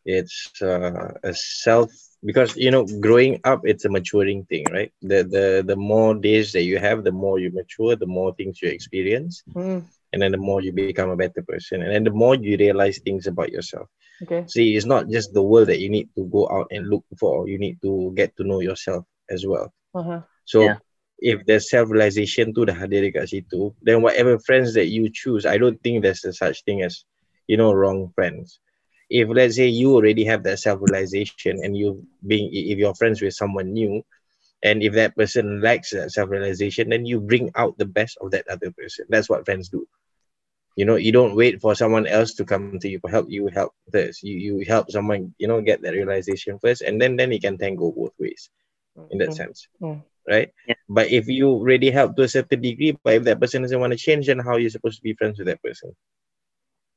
[0.05, 1.81] It's uh, a self
[2.13, 4.91] because you know, growing up, it's a maturing thing, right?
[5.01, 8.61] The the the more days that you have, the more you mature, the more things
[8.61, 9.79] you experience, Hmm.
[10.13, 12.93] and then the more you become a better person, and then the more you realize
[12.93, 13.81] things about yourself.
[14.21, 14.47] Okay.
[14.47, 17.47] See, it's not just the world that you need to go out and look for.
[17.47, 19.71] You need to get to know yourself as well.
[19.93, 20.21] Uh-huh.
[20.45, 20.77] So Yeah.
[21.21, 25.61] If there's self-realization tu dah ada dekat situ, then whatever friends that you choose, I
[25.61, 27.05] don't think there's a such thing as,
[27.45, 28.57] you know, wrong friends.
[29.13, 33.37] If let's say you already have that self-realization and you being if you're friends with
[33.37, 34.01] someone new,
[34.63, 38.47] and if that person lacks that self-realization, then you bring out the best of that
[38.49, 39.05] other person.
[39.09, 39.85] That's what friends do.
[40.79, 43.27] You know, you don't wait for someone else to come to you for help.
[43.29, 44.23] You help this.
[44.23, 47.59] You you help someone, you know, get that realization first, and then then it can
[47.59, 48.49] tango both ways
[49.11, 50.01] in that sense, Mm.
[50.27, 50.49] Right?
[50.67, 50.75] Yeah.
[50.89, 53.91] But if you already help to a certain degree, but if that person doesn't want
[53.91, 55.95] to change, then how are you supposed to be friends with that person?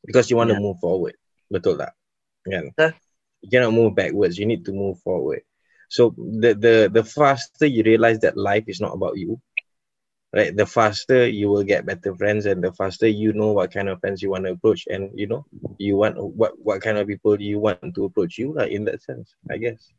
[0.04, 1.16] Because you want to move forward,
[1.48, 1.96] betul tak?
[2.44, 2.72] Kan?
[2.76, 2.92] Betul.
[3.44, 4.36] You cannot move backwards.
[4.36, 5.44] You need to move forward.
[5.88, 9.40] So the the the faster you realize that life is not about you,
[10.34, 13.88] right the faster you will get better friends and the faster you know what kind
[13.88, 15.46] of friends you want to approach and you know
[15.78, 19.00] you want what what kind of people you want to approach you like in that
[19.02, 19.92] sense i guess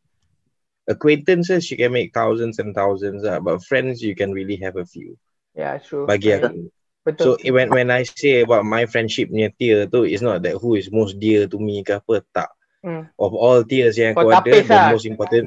[0.88, 4.86] acquaintances you can make thousands and thousands uh, but friends you can really have a
[4.86, 5.16] few
[5.56, 6.06] Yeah, true.
[6.06, 6.70] bagi aku
[7.06, 7.38] Betul.
[7.38, 10.74] So when when I say about my friendship punya tier tu it's not that who
[10.76, 12.50] is most dear to me ke apa tak.
[12.84, 13.10] Hmm.
[13.18, 14.90] Of all tiers yang Kau kau ada tapis the lah.
[14.92, 15.46] most important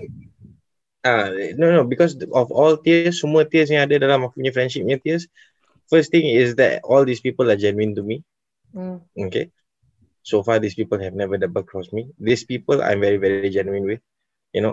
[1.07, 1.30] ah
[1.61, 4.99] no no because of all tiers semua tiers yang ada dalam aku punya friendship punya
[4.99, 5.24] tiers
[5.91, 8.22] first thing is that all these people are genuine to me
[8.74, 8.99] Hmm.
[9.18, 9.51] okay
[10.22, 13.74] so far these people have never double crossed me these people I'm very very genuine
[13.76, 13.91] with
[14.43, 14.68] you know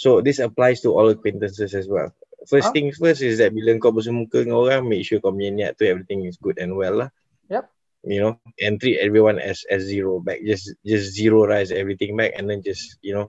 [0.00, 2.10] so this applies to all acquaintances as well
[2.52, 2.74] first Huh?
[2.74, 5.84] things first is that bila kau bersemuka dengan orang make sure kau punya niat tu
[5.92, 7.10] everything is good and well lah
[7.50, 7.70] Yep.
[8.06, 8.34] you know
[8.64, 12.60] and treat everyone as as zero back just just zero rise everything back and then
[12.64, 13.28] just you know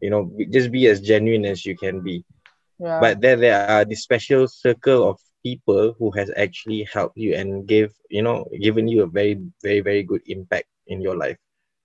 [0.00, 2.24] you know just be as genuine as you can be
[2.78, 3.00] Yeah.
[3.00, 7.66] but then there are this special circle of people who has actually helped you and
[7.66, 11.38] gave you know given you a very very very good impact in your life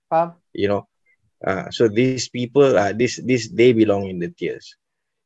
[0.10, 0.36] Faham?
[0.54, 0.88] you know
[1.46, 4.76] uh, so these people uh, this this they belong in the tears.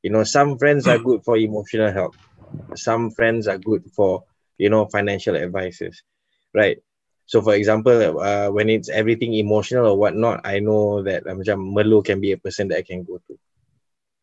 [0.02, 2.16] you know some friends are good for emotional help.
[2.76, 4.24] Some friends are good for
[4.58, 6.04] you know financial advices.
[6.54, 6.78] Right.
[7.26, 11.72] So for example uh, when it's everything emotional or whatnot i know that uh, macam
[11.76, 13.38] Merlo can be a person that i can go to.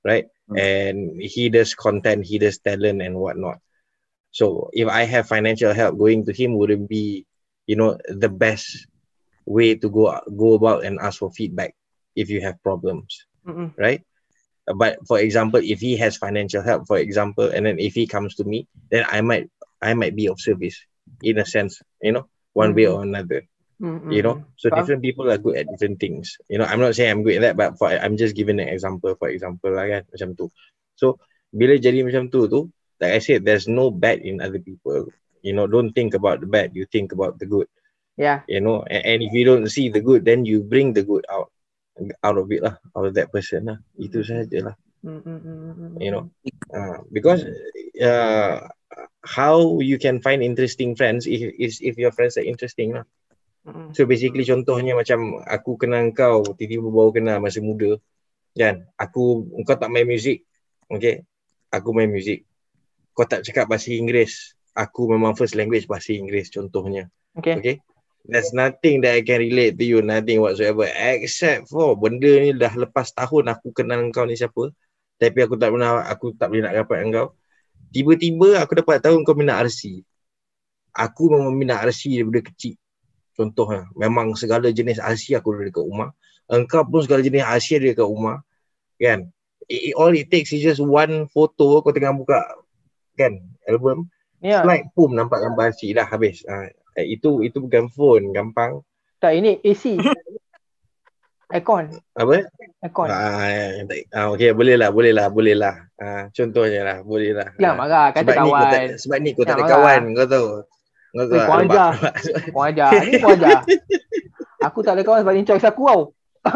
[0.04, 0.26] Right?
[0.48, 0.58] Hmm.
[0.58, 3.58] and he does content he does talent and whatnot.
[4.32, 7.24] So if i have financial help going to him wouldn't be
[7.66, 8.86] you know the best
[9.46, 11.74] way to go go about and ask for feedback
[12.18, 13.70] if you have problems Mm-mm.
[13.78, 14.02] right?
[14.66, 18.06] Uh, but for example if he has financial help for example and then if he
[18.06, 19.46] comes to me then i might
[19.80, 20.76] i might be of service
[21.22, 23.46] in a sense you know one way or another
[23.78, 24.10] Mm-mm.
[24.10, 24.42] you know?
[24.58, 26.34] So different people are good at different things.
[26.50, 28.66] You know i'm not saying i'm good at that but for i'm just giving an
[28.68, 30.50] example for example lah kan macam tu.
[30.98, 31.22] So
[31.54, 32.66] bila jadi macam tu tu
[32.98, 35.06] like i said there's no bad in other people.
[35.46, 37.70] You know don't think about the bad you think about the good.
[38.18, 38.42] Yeah.
[38.50, 41.22] you know and, and if you don't see the good then you bring the good
[41.30, 41.54] out
[42.22, 43.78] out of it lah out of that person lah.
[43.98, 44.74] Itu sajalah.
[44.98, 45.94] Mm-mm.
[46.02, 46.26] you know
[46.74, 47.46] uh, because
[48.02, 48.66] uh,
[49.22, 53.06] how you can find interesting friends if, is if your friends are interesting lah.
[53.62, 53.94] Mm-mm.
[53.94, 57.94] So basically contohnya macam aku kenal kau tiba-tiba baru kenal masa muda
[58.58, 58.90] kan?
[58.98, 60.42] Aku kau tak main muzik
[60.90, 61.22] okay?
[61.70, 62.42] Aku main muzik
[63.14, 64.58] kau tak cakap bahasa Inggeris.
[64.74, 67.06] Aku memang first language bahasa Inggeris contohnya
[67.38, 67.54] Okay.
[67.54, 67.76] okay
[68.26, 72.74] there's nothing that I can relate to you nothing whatsoever except for benda ni dah
[72.74, 74.74] lepas tahun aku kenal kau ni siapa
[75.18, 77.28] tapi aku tak pernah aku tak boleh nak dapat dengan kau
[77.94, 80.02] tiba-tiba aku dapat tahu kau minat RC
[80.98, 82.74] aku memang minat RC daripada kecil
[83.38, 86.10] Contohnya, memang segala jenis RC aku ada dekat rumah.
[86.50, 88.42] Engkau pun segala jenis RC ada dekat rumah.
[88.98, 89.30] Kan?
[89.70, 92.42] It, it- all it takes is just one photo kau tengah buka
[93.14, 93.38] kan
[93.70, 94.10] album
[94.42, 94.62] Ya.
[94.62, 96.42] slide pum nampak gambar RC dah habis.
[96.50, 96.70] Ha,
[97.04, 98.82] itu itu bukan phone gampang.
[99.18, 99.98] Tak ini AC.
[101.48, 101.88] Aircon.
[102.12, 102.44] Apa?
[102.84, 103.08] Aircon.
[103.08, 103.72] Ah,
[104.12, 105.74] ah, okay, boleh lah, boleh lah, boleh lah.
[105.96, 107.48] Ah, contohnya lah, boleh lah.
[107.56, 108.06] Jangan Ah, marah.
[108.12, 108.88] Kata sebab ni kau tak, kawan.
[109.00, 109.72] sebab ni kau tak ada marah.
[109.72, 110.48] kawan, kau tahu.
[111.08, 111.38] Kau tahu.
[111.40, 111.72] Eh, kau nampak?
[111.72, 111.92] ajar.
[112.52, 112.90] Kau ajar.
[113.00, 113.60] Ni kau ajar.
[114.58, 116.02] Aku tak ada kawan sebab ni choice aku tau.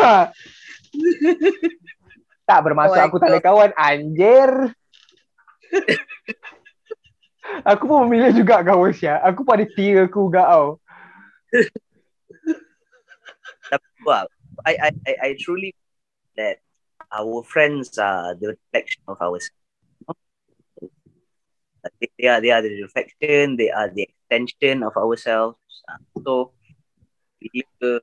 [2.48, 3.70] tak bermaksud Oh aku tak ada kawan.
[3.72, 4.76] Anjir.
[7.62, 9.18] Aku pun memilih juga kawan Syah.
[9.26, 10.66] Aku pun ada tier aku juga tau.
[13.70, 14.28] Tapi well,
[14.64, 15.72] I, I I I truly
[16.36, 16.60] that
[17.12, 19.58] our friends are the reflection of ourselves.
[22.18, 23.58] They are they are the reflection.
[23.58, 25.58] They are the extension of ourselves.
[25.88, 26.54] Uh, So
[27.42, 27.98] bila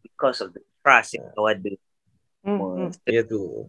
[0.00, 1.76] because of the trust yang kau ada,
[2.40, 2.90] Hmm, semua, hmm.
[3.04, 3.68] Ya tu.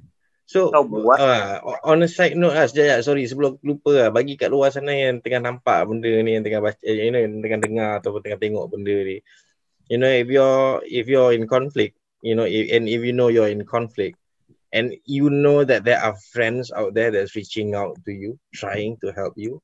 [0.51, 1.15] So Kau buat.
[1.15, 4.67] uh, on a side note lah, sekejap, sorry sebelum aku lupa lah, bagi kat luar
[4.67, 8.19] sana yang tengah nampak benda ni, yang tengah baca, you know, yang tengah dengar ataupun
[8.19, 9.23] tengah tengok benda ni.
[9.87, 13.31] You know, if you're if you're in conflict, you know, if, and if you know
[13.31, 14.19] you're in conflict,
[14.75, 18.99] and you know that there are friends out there that's reaching out to you, trying
[19.07, 19.63] to help you,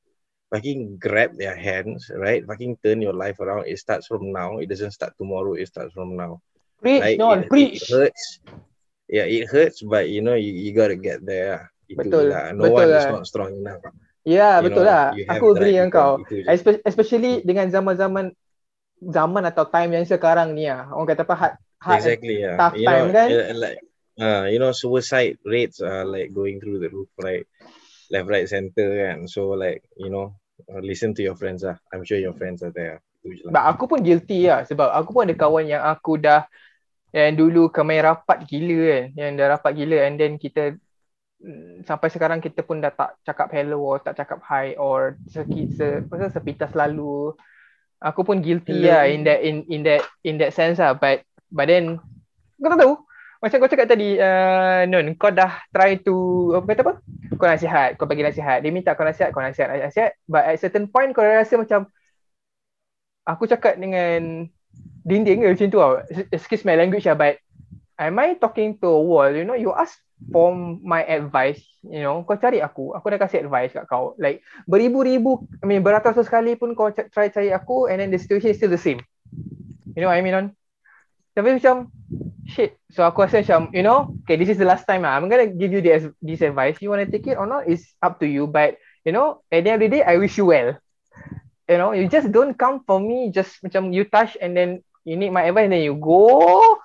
[0.55, 2.47] fucking grab their hands, right?
[2.47, 3.67] Fucking turn your life around.
[3.67, 4.63] It starts from now.
[4.63, 5.59] It doesn't start tomorrow.
[5.59, 6.39] It starts from now.
[6.79, 7.83] Preach, Like, non, it, preach.
[7.83, 8.39] it hurts.
[9.07, 11.71] Yeah, it hurts, but you know, you, you gotta get there.
[11.87, 12.51] Itu Betul, lah.
[12.51, 12.99] No betul one lah.
[12.99, 13.79] is not strong enough.
[14.27, 15.03] Ya, You betul know, lah.
[15.31, 16.19] Aku agree dengan kau.
[16.83, 18.35] Especially dengan zaman-zaman
[18.99, 20.91] zaman atau time yang sekarang ni lah.
[20.91, 22.59] Orang kata apa hard, hard Exactly, yeah.
[22.59, 23.27] tough You time know, kan?
[23.31, 23.79] uh, like,
[24.19, 27.47] uh, you know, suicide rates are like going through the roof, right?
[28.11, 30.35] Left, right, center, and so like, you know,
[30.67, 31.79] uh, listen to your friends lah.
[31.95, 32.99] I'm sure your friends are there.
[33.51, 33.75] Lah.
[33.75, 36.47] aku pun guilty lah sebab aku pun ada kawan yang aku dah
[37.15, 39.03] yang dulu kami rapat gila kan.
[39.15, 40.75] Yang dah rapat gila and then kita
[41.39, 45.67] mm, sampai sekarang kita pun dah tak cakap hello or tak cakap hi or sekit
[45.71, 47.31] se, apa sepintas lalu.
[47.97, 48.93] Aku pun guilty Hello.
[48.93, 50.93] lah in that in in that in that sense lah.
[50.93, 51.97] But but then
[52.61, 52.93] kau tak tahu.
[53.37, 56.93] Macam kau cakap tadi uh, Nun kau dah try to apa kata apa?
[57.37, 58.61] Kau nasihat kau bagi nasihat.
[58.61, 60.17] Dia minta kau nasihat kau nasihat nasihat.
[60.29, 61.89] But at certain point kau rasa macam
[63.27, 64.49] aku cakap dengan
[65.07, 66.03] dinding ke macam tu tau.
[66.35, 67.39] Excuse my language lah but
[67.95, 69.31] am I talking to a wall?
[69.31, 69.95] You know you ask
[70.35, 70.51] for
[70.83, 72.27] my advice you know.
[72.27, 72.91] Kau cari aku.
[72.91, 74.13] Aku dah kasih advice kat kau.
[74.19, 78.51] Like beribu-ribu I mean beratus sekali pun kau try cari aku and then the situation
[78.51, 78.99] is still the same.
[79.95, 80.45] You know what I mean on
[81.37, 81.93] tapi macam
[82.49, 82.81] shit.
[82.89, 85.13] So aku rasa macam you know okay this is the last time lah.
[85.13, 86.81] I'm gonna give you this, this advice.
[86.81, 88.49] You want to take it or not is up to you.
[88.49, 90.81] But you know at the end of the day I wish you well.
[91.69, 95.15] You know you just don't come for me just macam you touch and then you
[95.15, 96.75] need my advice and then you go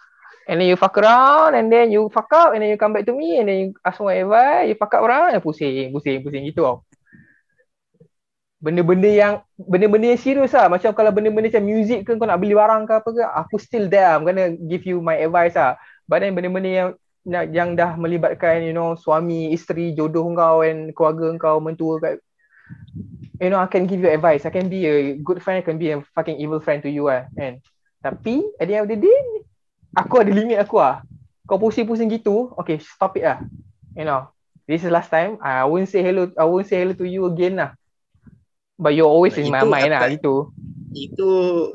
[0.46, 3.02] and then you fuck around and then you fuck up and then you come back
[3.02, 6.22] to me and then you ask my advice you fuck up orang and pusing pusing
[6.22, 6.76] pusing gitu tau.
[8.62, 10.70] Benda-benda yang benda-benda yang serius lah.
[10.70, 13.90] Macam kalau benda-benda macam music ke kau nak beli barang ke apa ke aku still
[13.90, 15.74] there I'm gonna give you my advice lah.
[16.06, 16.88] But then benda-benda yang
[17.26, 22.14] yang, dah melibatkan you know suami isteri jodoh kau and keluarga kau mentua kat
[23.42, 24.46] you know I can give you advice.
[24.46, 27.10] I can be a good friend I can be a fucking evil friend to you
[27.10, 27.58] lah kan
[28.02, 29.18] tapi at the end of the day
[29.94, 31.06] aku ada limit aku lah
[31.46, 33.38] kau pusing-pusing gitu okay stop it lah
[33.94, 34.26] you know
[34.66, 37.56] this is last time I won't say hello I won't say hello to you again
[37.62, 37.78] lah
[38.74, 40.50] but you're always in my Itu mind lah gitu
[40.92, 41.30] Itu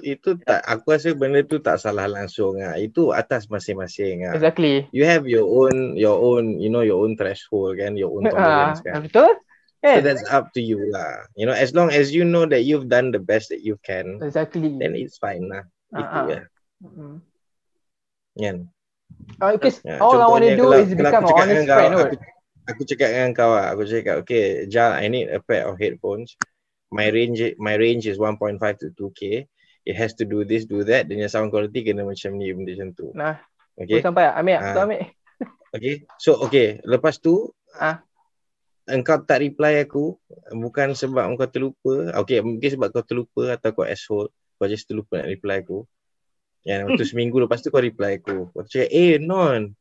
[0.06, 2.78] itu tak aku rasa benda tu tak salah langsung ah.
[2.78, 4.38] Itu atas masing-masing ah.
[4.38, 8.30] exactly You have your own your own you know your own threshold kan, your own
[8.30, 9.02] Ah, tolerance kan.
[9.02, 9.34] betul
[9.82, 11.26] So kan that's up to you lah.
[11.38, 14.20] You know, as long as you know that you've done the best that you can,
[14.22, 15.66] exactly then it's fine lah.
[15.92, 16.20] Itu.
[16.84, 17.18] Mm.
[18.38, 18.58] Kan?
[19.42, 21.66] Uh, because Ya, all I want to contohnya do kalau- is become an honest dengan
[21.66, 21.94] kau, friend.
[21.96, 22.16] Aku,
[22.68, 23.66] aku cakap dengan kau lah.
[23.74, 26.36] Aku cakap, okay, Jal, I need a pair of headphones.
[26.88, 29.44] My range my range is 1.5 to 2K.
[29.84, 31.08] It has to do this, do that.
[31.08, 33.08] Dan sound quality kena macam ni, benda macam tu.
[33.16, 33.40] Nah,
[33.78, 34.00] Okay?
[34.00, 34.04] okay.
[34.04, 34.74] sampai ambil, Ah.
[34.76, 35.02] tu ambil.
[35.76, 36.08] Okay.
[36.18, 36.80] So, okay.
[36.84, 38.00] Lepas tu, Ah.
[38.88, 40.16] engkau tak reply aku
[40.50, 42.12] bukan sebab engkau terlupa.
[42.24, 44.32] Okay, mungkin sebab kau terlupa atau kau asshole.
[44.58, 45.86] Kau just terlupa nak reply aku.
[46.68, 48.52] Yang waktu seminggu lepas tu kau reply aku.
[48.52, 49.72] Kau cakap, eh Non,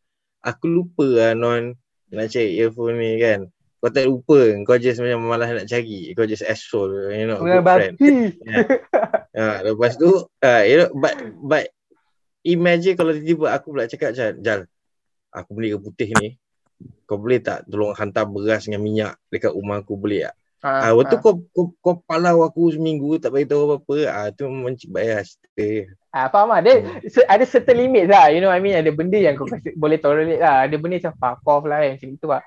[0.44, 1.74] aku lupa lah Non
[2.12, 3.50] nak cari earphone ni kan.
[3.82, 6.14] Kau tak lupa, kau just macam malas nak cari.
[6.14, 7.94] Kau just asshole, you know, good friend.
[7.98, 8.14] babi.
[9.36, 11.14] Ha, lepas tu, uh, you know, but,
[11.44, 11.64] but
[12.46, 14.60] imagine kalau tiba-tiba aku pula cakap macam, Jal,
[15.34, 16.28] aku beli ke putih ni,
[17.04, 20.34] kau boleh tak tolong hantar beras dengan minyak dekat rumah aku boleh tak?
[20.66, 21.20] Ah, Ah, waktu ah.
[21.22, 25.38] kau, kau kau palau aku seminggu tak bagi tahu apa-apa, ah tu mencik bias.
[25.54, 26.64] Eh, Ah, faham lah.
[26.64, 28.32] Dia se- ada certain limit lah.
[28.34, 28.74] You know what I mean?
[28.74, 30.64] Ada benda yang kau kasi, boleh tolerate lah.
[30.66, 31.90] Ada benda macam fuck off lah kan.
[31.94, 32.42] Macam itu lah.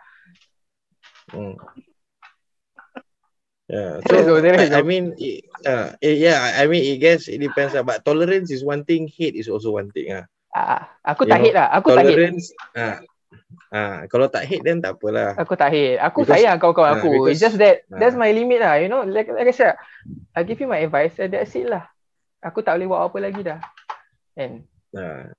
[1.29, 1.55] Hmm.
[3.69, 7.77] Yeah, so I, I mean, it, uh, it, yeah, I mean, it guess it depends
[7.77, 7.85] lah.
[7.85, 10.25] But tolerance is one thing, hate is also one thing ah.
[10.49, 11.67] Ah, aku You tak know, hate lah.
[11.77, 12.17] Aku tak hate.
[12.17, 12.97] Tolerance, ah,
[13.69, 15.33] ah, kalau tak hate then tak apalah.
[15.37, 15.97] Aku tak hate.
[16.01, 17.09] Aku Because- sayang kawan-kawan ah, aku.
[17.29, 17.97] It's because- just that ah.
[17.97, 18.77] that's my limit lah.
[18.81, 19.77] You know, like, like I said,
[20.33, 21.85] I give you my advice and that's it lah.
[22.41, 23.59] Aku tak boleh buat apa lagi dah.
[24.35, 25.29] And Ha.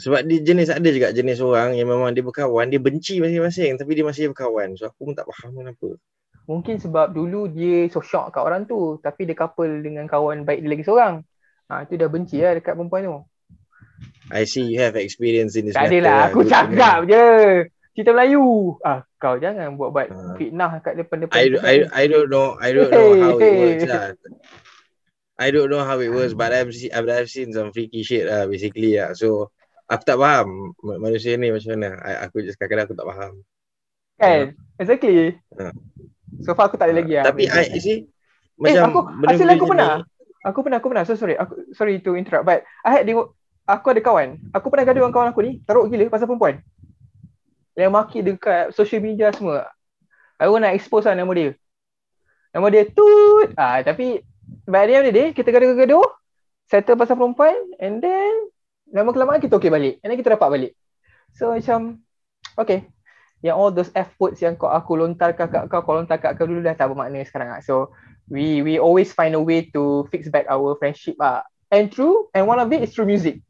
[0.00, 3.92] Sebab dia jenis ada juga jenis orang yang memang dia berkawan, dia benci masing-masing tapi
[3.92, 4.72] dia masih berkawan.
[4.80, 5.98] So aku pun tak faham kenapa.
[6.48, 8.96] mungkin sebab dulu dia so shock kat orang tu.
[9.04, 11.20] Tapi dia couple dengan kawan baik dia lagi seorang.
[11.68, 13.20] Ha, tu dah benci lah dekat perempuan tu.
[14.28, 17.26] I see you have experience in this Tak matter adalah, aku Good to cakap je.
[17.96, 18.44] Cerita Melayu.
[18.84, 20.34] Ah, kau jangan buat-buat Ah.
[20.36, 21.34] fitnah kat depan-depan.
[21.34, 24.06] I, I, I don't know I don't know how it works lah.
[25.38, 28.26] I don't know how it works but I've seen, I've, I've seen some freaky shit
[28.26, 29.14] lah basically lah.
[29.14, 29.50] So
[29.86, 31.98] aku tak faham ma- manusia ni macam mana.
[32.02, 33.32] I, aku just kadang-kadang aku tak faham.
[34.18, 34.44] Kan?
[34.78, 35.38] Exactly.
[35.56, 35.74] Ah.
[36.42, 37.24] So far aku tak ada lagi lah.
[37.26, 37.98] Tapi I you see
[38.58, 39.90] Eh, macam aku, benda-benda aku pernah.
[40.02, 40.02] ni,
[40.42, 41.04] Aku pernah, aku pernah.
[41.06, 41.38] So sorry.
[41.38, 42.42] Aku, sorry to interrupt.
[42.42, 43.14] But I had di,
[43.68, 44.40] aku ada kawan.
[44.56, 45.60] Aku pernah gaduh dengan kawan aku ni.
[45.68, 46.64] Teruk gila pasal perempuan.
[47.76, 49.68] Yang maki dekat social media semua.
[50.40, 51.52] Aku nak expose lah nama dia.
[52.56, 53.52] Nama dia Tut.
[53.60, 54.24] Ah, tapi
[54.64, 56.08] by the end of the kita gaduh-gaduh.
[56.72, 57.56] Settle pasal perempuan.
[57.76, 58.48] And then,
[58.88, 60.00] lama kelamaan kita okay balik.
[60.00, 60.72] And then kita dapat balik.
[61.36, 62.00] So macam,
[62.56, 62.88] okay.
[63.44, 66.48] Yang all those F words yang kau aku lontarkan kat kau, kau lontar kat kau
[66.48, 67.62] dulu dah tak bermakna sekarang lah.
[67.62, 67.94] So,
[68.26, 71.46] we we always find a way to fix back our friendship ah.
[71.70, 73.44] And true, and one of it is through music.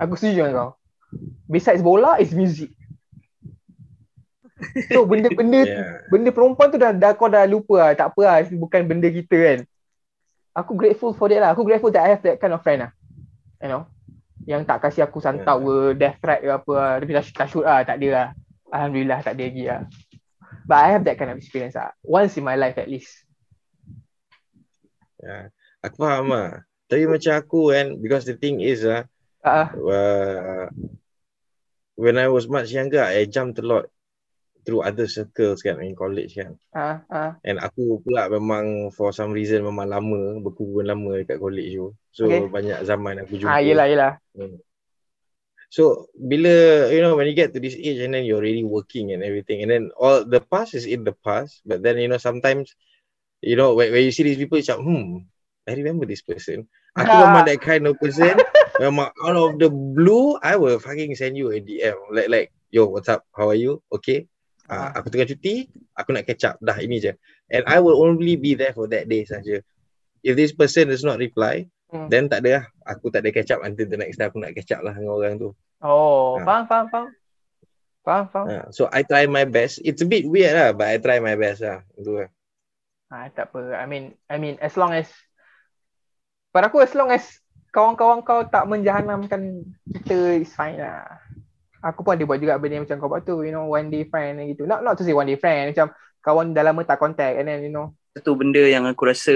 [0.00, 0.70] Aku setuju dengan kau.
[1.46, 2.74] Besides bola is music.
[4.90, 6.06] So benda-benda Yeah.
[6.08, 7.92] benda perempuan tu dah, dah kau dah lupa lah.
[7.94, 8.36] Tak apa lah.
[8.50, 9.58] Bukan benda kita kan.
[10.54, 11.50] Aku grateful for that lah.
[11.54, 12.92] Aku grateful that I have that kind of friend lah.
[13.62, 13.82] You know.
[14.44, 16.92] Yang tak kasih aku santau ke, death threat ke apa lah.
[17.02, 17.82] Tapi tak, tak shoot lah.
[17.82, 18.28] Tak ada lah.
[18.74, 19.82] Alhamdulillah tak ada lagi lah.
[20.64, 21.92] but I have that kind of experience ah.
[22.00, 23.12] Once in my life at least.
[25.20, 25.52] Ya.
[25.84, 26.64] Aku faham lah.
[26.88, 29.08] Tapi macam aku kan, because the thing is ah,
[29.44, 30.66] Uh,
[32.00, 33.92] when I was much younger, I jumped a lot
[34.64, 36.56] through other circles kan in college kan.
[36.72, 37.36] ah, ah.
[37.44, 41.92] And aku pula memang for some reason memang lama, berkurun lama dekat college tu.
[42.08, 42.48] So Okay.
[42.48, 43.52] banyak zaman aku jumpa.
[43.52, 44.12] Ah, yelah, yelah.
[45.68, 49.10] So bila you know when you get to this age and then you're already working
[49.10, 52.22] and everything and then all the past is in the past but then you know
[52.22, 52.78] sometimes
[53.42, 55.26] you know when, when you see these people you macam hmm
[55.66, 56.68] I remember this person.
[56.94, 58.36] Aku memang that kind of person.
[58.76, 62.90] memang out of the blue I will fucking send you a DM like like yo
[62.90, 64.26] what's up how are you okay
[64.66, 64.98] uh, Ah.
[64.98, 67.12] aku tengah cuti aku nak catch up dah ini je
[67.52, 69.60] and I will only be there for that day saja.
[70.24, 72.10] If this person does not reply Hmm.
[72.10, 72.64] then tak ada lah.
[72.90, 75.14] Aku tak ada catch up until the next time aku nak catch up lah dengan
[75.14, 75.54] orang tu.
[75.78, 76.42] Oh, Ah.
[76.42, 77.08] faham, faham, faham.
[78.02, 78.46] Faham, faham.
[78.50, 79.78] Uh, so I try my best.
[79.78, 81.86] It's a bit weird lah, but I try my best lah.
[81.94, 82.32] Itu lah.
[83.14, 83.78] Ah, tak apa.
[83.78, 85.06] I mean, I mean as long as
[86.50, 87.22] pada aku as long as
[87.74, 91.02] kawan-kawan kau tak menjahanamkan kita is fine lah.
[91.82, 94.38] Aku pun ada buat juga benda macam kau buat tu, you know, one day friend
[94.46, 94.62] gitu.
[94.64, 95.90] Not not to say one day friend, macam
[96.22, 97.90] kawan dah lama tak contact and then you know.
[98.14, 99.34] Satu benda yang aku rasa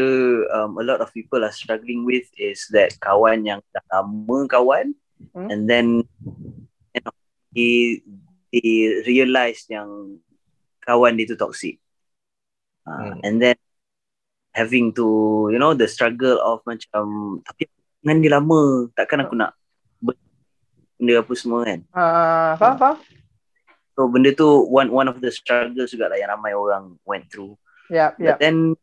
[0.55, 4.95] um, a lot of people are struggling with is that kawan yang dah lama kawan
[5.35, 5.51] Hmm.
[5.51, 6.07] and then
[6.95, 7.11] you know,
[7.51, 7.99] they,
[8.55, 10.23] they realise yang
[10.87, 11.83] kawan dia tu toxic.
[12.87, 13.27] Uh, Hmm.
[13.27, 13.59] And then
[14.55, 15.07] having to,
[15.51, 17.67] you know, the struggle of macam tapi
[18.01, 19.55] dengan dia lama, takkan aku nak
[20.01, 21.81] benda apa semua kan.
[21.95, 22.97] Ah, faham, faham.
[23.95, 27.59] So benda tu one one of the struggles juga lah yang ramai orang went through.
[27.91, 28.39] Yep, yep.
[28.39, 28.79] But then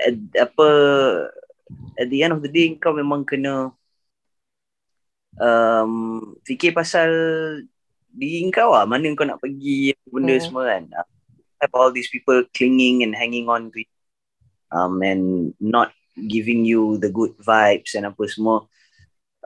[0.00, 0.68] at, apa
[2.00, 3.72] at the end of the day kau memang kena
[5.36, 5.92] um,
[6.44, 7.10] fikir pasal
[8.10, 10.44] diri kau lah mana kau nak pergi benda Hmm.
[10.44, 11.06] semua kan Uh,
[11.60, 13.84] have all these people clinging and hanging on to
[14.72, 18.66] um, and not giving you the good vibes and apa semua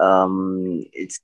[0.00, 1.20] um, it's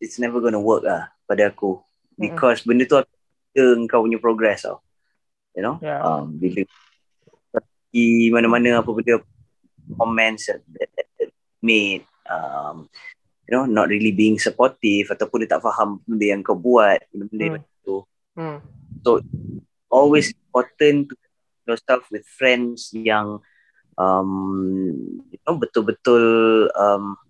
[0.00, 1.78] it's never gonna work lah pada aku
[2.18, 4.82] because benda tu akan kau punya progress tau
[5.54, 6.02] you know Yeah.
[6.02, 6.66] um, bila
[7.50, 9.22] pergi mana-mana apa benda
[9.96, 12.86] comments that, that, that made um,
[13.46, 17.58] you know not really being supportive ataupun dia tak faham benda yang kau buat benda-benda
[17.58, 17.66] Hmm.
[17.82, 17.96] tu
[18.38, 18.58] Hmm.
[19.90, 21.14] always important to
[21.66, 23.42] yourself with friends yang
[24.00, 24.30] um,
[25.28, 26.24] you know betul-betul
[26.72, 27.20] um,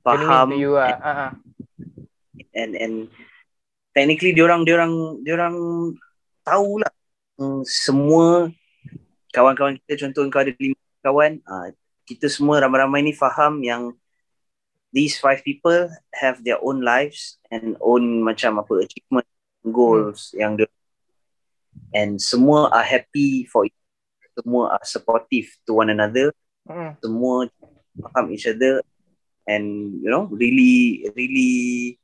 [0.00, 0.96] faham you ah.
[0.96, 1.32] Ah, ah.
[2.56, 2.94] and and
[3.92, 5.56] technically diorang diorang diorang
[6.40, 6.92] tahulah
[7.36, 8.48] mm, semua
[9.30, 11.68] kawan-kawan kita contoh kau ada lima kawan uh,
[12.08, 13.92] kita semua ramai-ramai ni faham yang
[14.90, 19.28] these five people have their own lives and own macam apa achievement
[19.62, 20.66] goals yang dia
[21.94, 23.79] and semua are happy for each
[24.40, 26.32] semua are supportive to one another.
[26.64, 26.92] Hmm.
[27.00, 27.48] semua
[27.98, 28.84] faham each other
[29.48, 31.96] and you know really really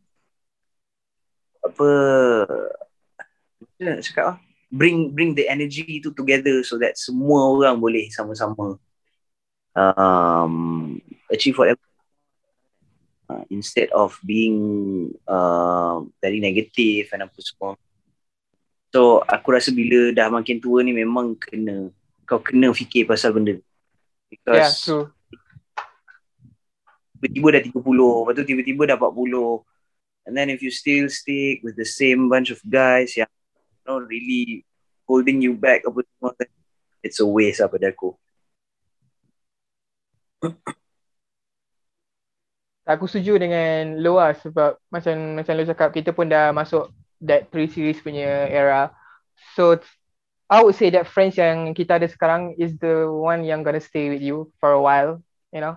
[1.62, 1.88] apa
[3.80, 4.38] nak cakap ah?
[4.66, 8.74] Bring bring the energy tu together so that semua orang boleh sama-sama
[9.78, 10.98] um,
[11.30, 11.80] achieve whatever.
[13.26, 17.74] Uh, instead of being uh, very negative and apa semua.
[18.94, 21.90] So aku rasa bila dah makin tua ni memang kena
[22.26, 23.56] kau kena fikir pasal benda.
[23.56, 23.62] Yeah,
[24.28, 25.06] because true.
[27.16, 29.64] tiba-tiba dah 30 lepas tu tiba-tiba dah 40
[30.28, 33.98] and then if you still stick with the same bunch of guys yang you know
[34.02, 34.66] really
[35.08, 36.50] holding you back apa semua then
[37.00, 38.14] it's a waste lah pada aku
[42.86, 46.86] Aku setuju dengan lo lah sebab macam macam lo cakap kita pun dah masuk
[47.18, 48.94] that 3 series punya era.
[49.58, 49.82] So
[50.46, 54.06] I would say that friends yang kita ada sekarang is the one yang gonna stay
[54.06, 55.18] with you for a while,
[55.50, 55.74] you know.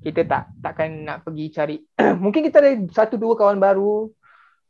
[0.00, 1.76] Kita tak takkan nak pergi cari
[2.24, 4.06] mungkin kita ada satu dua kawan baru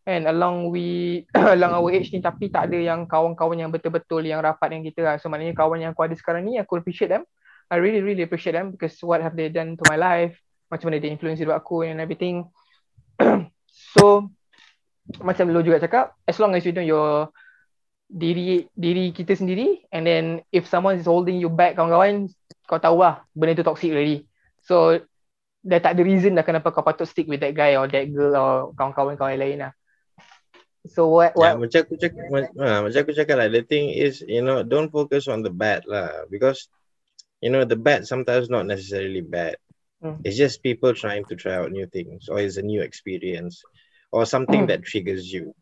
[0.07, 1.23] and along we
[1.55, 5.01] along our age ni tapi tak ada yang kawan-kawan yang betul-betul yang rapat dengan kita
[5.03, 5.15] lah.
[5.23, 7.23] So maknanya kawan yang aku ada sekarang ni aku appreciate them.
[7.71, 10.99] I really really appreciate them because what have they done to my life macam mana
[10.99, 12.47] dia influence hidup aku and everything.
[13.95, 14.27] so
[15.23, 17.31] macam lo juga cakap, as long as you know your
[18.07, 22.31] diri diri kita sendiri and then if someone is holding you back kawan-kawan,
[22.67, 24.27] kau tahu lah benda tu toxic already.
[24.63, 25.03] So
[25.67, 28.35] dah tak ada reason dah kenapa kau patut stick with that guy or that girl
[28.39, 29.73] or kawan-kawan kau yang lain lah.
[30.87, 34.39] So what what macam aku cakap, ha, macam aku cakap lah, the thing is, you
[34.39, 36.31] know, don't focus on the bad lah.
[36.31, 36.71] Because,
[37.43, 39.59] you know, the bad sometimes not necessarily bad.
[39.99, 40.23] Hmm.
[40.23, 43.67] It's just people trying to try out new things or it's a new experience
[44.15, 44.71] or something Hmm.
[44.71, 45.59] that triggers you.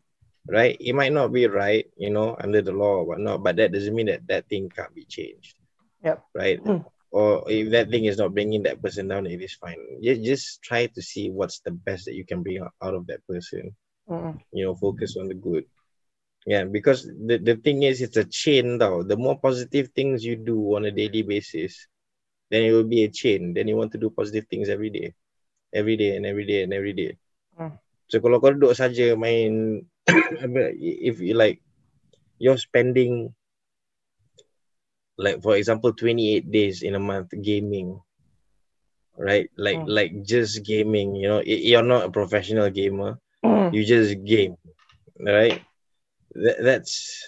[0.47, 0.77] Right?
[0.79, 3.95] It might not be right, you know, under the law or whatnot, but that doesn't
[3.95, 5.55] mean that that thing can't be changed.
[6.03, 6.23] Yep.
[6.33, 6.63] Right.
[6.63, 6.85] Mm.
[7.11, 9.77] Or if that thing is not bringing that person down, it is fine.
[10.01, 13.25] You just try to see what's the best that you can bring out of that
[13.27, 13.73] person.
[14.09, 14.37] Mm-mm.
[14.51, 15.65] You know, focus on the good.
[16.45, 19.01] Yeah, because the, the thing is, it's a chain though.
[19.01, 21.87] The more positive things you do on a daily basis,
[22.51, 23.53] then it will be a chain.
[23.53, 25.13] Then you want to do positive things every day.
[25.73, 27.17] Every day and every day and every day.
[27.57, 27.79] Hmm.
[28.09, 29.81] So kalau kau duduk saja main
[30.77, 31.61] if you like
[32.37, 33.33] you're spending
[35.17, 37.97] like for example 28 days in a month gaming
[39.17, 39.49] right?
[39.57, 39.87] Like Hmm.
[39.87, 41.41] like just gaming you know?
[41.41, 43.17] You're not a professional gamer.
[43.45, 43.73] Mm.
[43.73, 44.57] you just game
[45.21, 45.61] right?
[46.33, 47.23] That, that's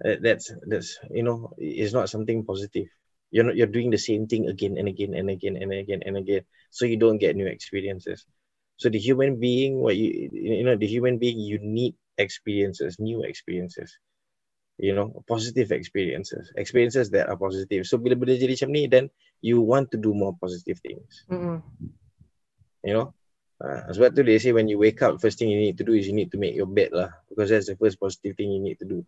[0.00, 2.88] that's that's you know it's not something positive.
[3.30, 6.16] You're not you're doing the same thing again and again and again and again and
[6.16, 6.42] again.
[6.70, 8.24] So you don't get new experiences
[8.80, 13.20] so the human being what you you know the human being you need experiences new
[13.20, 13.92] experiences
[14.80, 17.84] you know positive experiences experiences that are positive.
[17.84, 19.12] So bila benda jadi macam ni then
[19.44, 21.28] you want to do more positive things.
[21.28, 21.60] Mm-mm.
[22.80, 23.12] you know?
[23.60, 25.92] Uh, sebab tu they say when you wake up first thing you need to do
[25.92, 27.12] is you need to make your bed lah.
[27.28, 29.04] Because that's the first positive thing you need to do.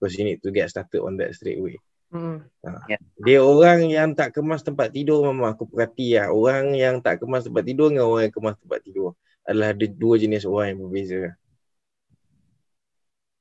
[0.00, 1.76] Because you need to get started on that straight away
[2.10, 2.42] Mm-mm.
[3.22, 7.46] dia orang yang tak kemas tempat tidur mama aku perhati lah orang yang tak kemas
[7.46, 9.14] tempat tidur dengan orang yang kemas tempat tidur
[9.46, 11.34] adalah ada dua jenis orang yang berbeza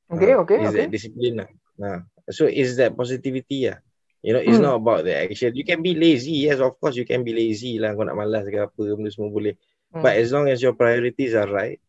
[0.10, 0.78] Okay, Ah, okay, is okay.
[0.86, 2.00] that discipline lah nah.
[2.34, 3.78] so is that positivity lah
[4.26, 4.74] you know it's Hmm.
[4.74, 7.78] not about the action you can be lazy yes of course you can be lazy
[7.78, 9.56] lah kau nak malas ke apa benda semua boleh
[9.90, 10.06] Mm.
[10.06, 11.82] But as long as your priorities are right,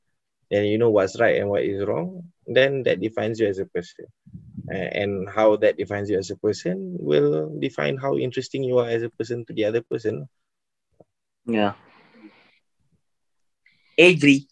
[0.49, 3.69] and you know what's right and what is wrong, then that defines you as a
[3.69, 4.09] person.
[4.71, 8.87] Uh, and how that defines you as a person will define how interesting you are
[8.87, 10.31] as a person to the other person.
[11.43, 11.75] Yeah.
[13.99, 14.47] Agree.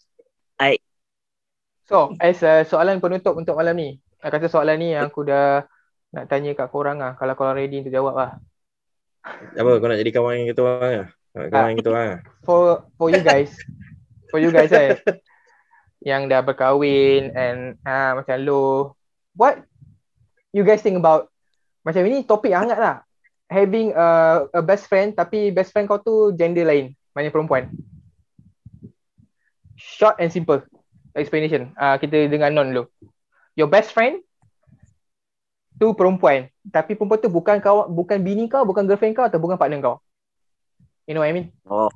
[1.89, 3.97] So, as a soalan penutup untuk malam ni.
[4.21, 5.65] Aku kata soalan ni yang aku dah
[6.13, 7.17] nak tanya kat korang lah.
[7.17, 8.31] Kalau korang ready untuk jawab lah.
[9.57, 11.07] Apa kau nak jadi kawan dengan kita orang ah?
[11.33, 12.19] Nak kawan dengan kita orang ah?
[12.45, 13.57] For for you guys.
[14.29, 15.01] for you guys eh.
[16.13, 18.93] yang dah berkahwin and ah macam lo.
[19.33, 19.65] What
[20.53, 21.29] you guys think about
[21.85, 22.95] macam ini topik hangat lah.
[23.49, 24.07] Having a,
[24.53, 26.93] a best friend tapi best friend kau tu gender lain.
[27.17, 27.63] Maknanya perempuan.
[29.73, 30.61] Short and simple
[31.17, 31.73] explanation.
[31.73, 32.83] Ah kita dengan non dulu.
[33.57, 34.21] Your best friend
[35.81, 36.51] tu perempuan.
[36.69, 39.97] Tapi perempuan tu bukan kau bukan bini kau, bukan girlfriend kau atau bukan partner kau.
[41.09, 41.49] You know what I mean?
[41.65, 41.89] Oh.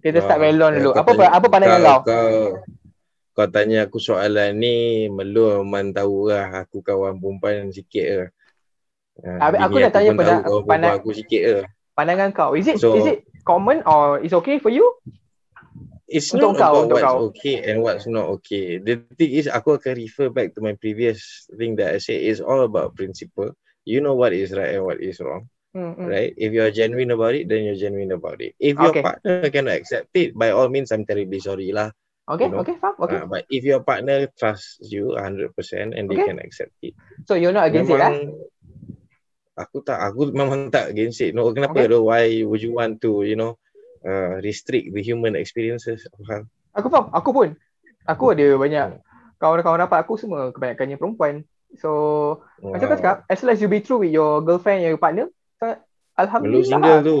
[0.00, 0.90] Kita start melon dulu.
[0.96, 2.00] Apa apa pandangan kau?
[2.04, 2.60] kau?
[3.40, 8.20] Kau tanya aku soalan ni, melu memang tahu lah aku kawan perempuan sikit ke.
[9.24, 11.56] Habis aku nak tanya pada- pandang- aku sikit ke.
[11.96, 12.52] Pandangan kau.
[12.52, 14.84] Is it So- is it common or is okay for you?
[16.04, 17.16] It's Untuk not kau, about what's kau.
[17.32, 18.76] okay and what's not okay.
[18.76, 22.20] The thing is, aku akan refer back to my previous thing that I said.
[22.20, 23.56] It's all about principle.
[23.88, 26.12] You know what is right and what is wrong, Hmm, hmm.
[26.12, 26.36] right?
[26.36, 28.52] If you're genuine about it, then you're genuine about it.
[28.60, 31.88] If your partner cannot accept it, by all means, I'm terribly sorry lah.
[32.28, 32.60] Okay, you know.
[32.62, 32.94] okay, faham.
[33.00, 33.18] Okay.
[33.20, 35.50] Uh, but if your partner trusts you 100%
[35.96, 36.26] and they Okay.
[36.30, 36.94] can accept it,
[37.26, 38.12] So you're not against it lah?
[39.60, 41.34] aku tak, aku memang tak against it.
[41.36, 41.90] No, kenapa Okay.
[41.90, 42.08] though?
[42.08, 43.58] Why would you want to, you know,
[44.06, 46.06] uh, restrict the human experiences?
[46.24, 46.48] Faham?
[46.76, 47.10] Aku faham.
[47.12, 47.48] Aku pun.
[48.08, 48.86] Aku ada banyak
[49.40, 51.44] kawan-kawan rapat aku semua kebanyakannya perempuan.
[51.78, 51.90] So
[52.62, 53.00] macam kau Wow.
[53.00, 55.80] cakap, as long as you be true with your girlfriend, your partner, so, Belum
[56.20, 56.68] Alhamdulillah.
[56.68, 57.18] single tu.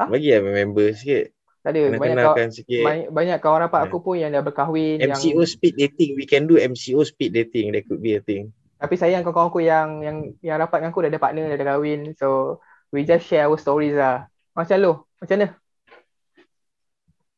[0.00, 0.04] Ha?
[0.08, 1.37] Bagi lah member sikit.
[1.58, 1.82] Tak ada.
[1.90, 2.82] Kena Banyak, kawan, sikit.
[2.86, 3.86] banyak, banyak kawan rapat Ya.
[3.90, 4.96] aku pun yang dah berkahwin.
[5.02, 6.10] MCO yang, speed dating.
[6.14, 7.74] We can do MCO speed dating.
[7.74, 8.54] That could be a thing.
[8.78, 11.66] tapi sayang kawan-kawan aku yang yang yang rapat dengan aku dah ada partner, dah ada
[11.74, 12.14] kahwin.
[12.14, 12.62] So
[12.94, 14.30] we just share our stories lah.
[14.54, 15.48] Macam lo, macam mana?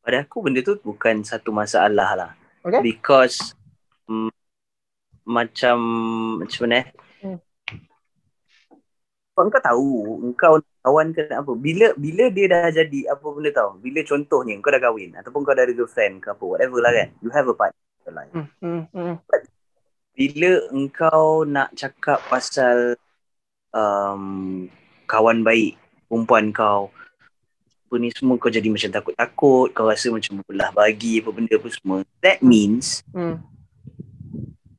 [0.05, 2.31] Pada aku benda tu bukan satu masalah lah.
[2.61, 2.81] Okay.
[2.85, 3.57] Because
[4.05, 4.29] mm,
[5.25, 5.77] macam
[6.45, 6.87] macam mana eh?
[7.25, 7.39] Hmm.
[9.33, 9.89] Kau kau tahu
[10.29, 14.73] engkau kawan ke apa bila bila dia dah jadi apa benda tahu bila contohnya kau
[14.73, 17.53] dah kahwin ataupun kau dah ada girlfriend ke apa whatever lah kan you have a
[17.53, 19.15] partner in your life hmm, hmm.
[20.17, 22.97] bila engkau nak cakap pasal
[23.77, 24.65] um,
[25.05, 25.77] kawan baik
[26.09, 26.89] perempuan kau
[27.91, 31.69] apa ni semua kau jadi macam takut-takut kau rasa macam belah bagi apa benda apa
[31.69, 33.37] semua that means hmm.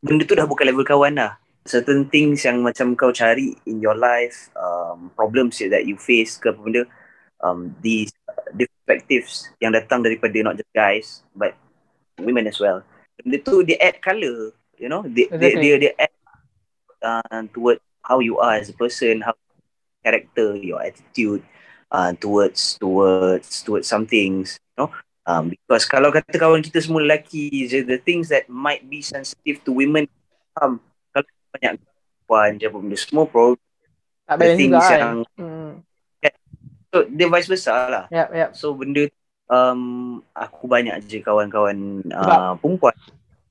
[0.03, 3.95] benda tu dah bukan level kawan dah certain things yang macam kau cari in your
[3.95, 6.83] life um, problems that you face ke apa benda
[7.43, 11.55] um, these uh, perspectives yang datang daripada not just guys but
[12.19, 12.83] women as well.
[13.23, 15.07] Benda tu dia add colour you know?
[15.07, 15.39] Dia Exactly.
[15.39, 16.15] dia, dia, dia add
[17.03, 19.35] uh, toward how you are as a person how
[20.03, 21.47] character your attitude
[21.95, 24.91] uh, towards towards towards some things you know?
[25.23, 29.71] Um, because kalau kata kawan kita semua lelaki, the, things that might be sensitive to
[29.71, 30.11] women,
[30.59, 30.83] um,
[31.53, 33.61] banyak perempuan je apa benda semua, probably
[34.25, 35.01] Tak the balance things juga kan.
[35.01, 35.71] yang Hmm.
[36.93, 38.05] so dia vice versa lah.
[38.13, 38.51] Yep, yep.
[38.53, 39.03] So benda
[39.49, 39.81] um,
[40.33, 42.97] aku banyak je kawan-kawan uh, perempuan.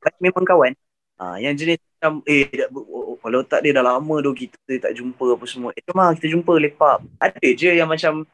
[0.01, 0.73] Kan memang kawan.
[1.21, 4.57] Uh, yang jenis macam eh dah, oh, oh, kalau tak dia dah lama tu kita
[4.81, 5.69] tak jumpa apa semua.
[5.77, 7.05] Eh jom lah kita jumpa lepak.
[7.21, 8.25] Ada je yang macam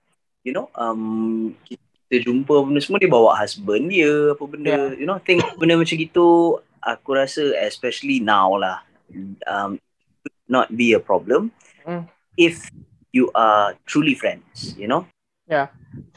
[0.47, 5.03] you know um, kita jumpa benda semua dia bawa husband dia apa benda Yeah.
[5.03, 8.79] you know think benda macam gitu aku rasa especially now lah
[9.45, 9.79] um,
[10.47, 11.51] not be a problem
[11.87, 12.03] Mm.
[12.35, 12.67] if
[13.15, 15.07] you are truly friends you know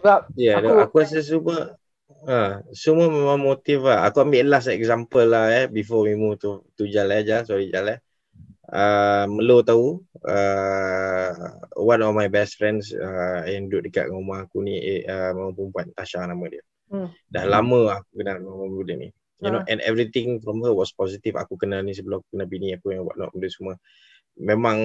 [0.03, 1.79] Sebab Ya, Aku- aku, aku rasa semua
[2.27, 4.03] ha, semua memang motif lah.
[4.11, 7.47] Aku ambil last example lah eh before we move to to Jal eh, Jal.
[7.47, 7.99] Sorry Jal eh.
[8.67, 11.31] Uh, Melo tahu uh,
[11.79, 15.95] one of my best friends uh, yang duduk dekat rumah aku ni eh, uh, perempuan
[15.95, 16.63] Tasha nama dia.
[16.91, 17.15] Hmm.
[17.31, 19.15] Dah lama aku kenal muda ni.
[19.41, 19.71] You know, Ah.
[19.73, 21.37] and everything from her was positive.
[21.37, 23.75] Aku kenal ni sebelum aku kenal bini aku yang whatnot benda semua.
[24.41, 24.79] Memang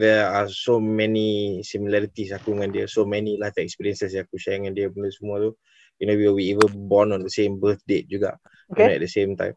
[0.00, 4.56] there are so many similarities aku dengan dia, so many life experiences yang aku share
[4.60, 5.52] dengan dia benda semua tu.
[6.00, 8.36] You know, we, we even born on the same birth date juga
[8.72, 8.82] Okay.
[8.82, 9.54] you know, at the same time.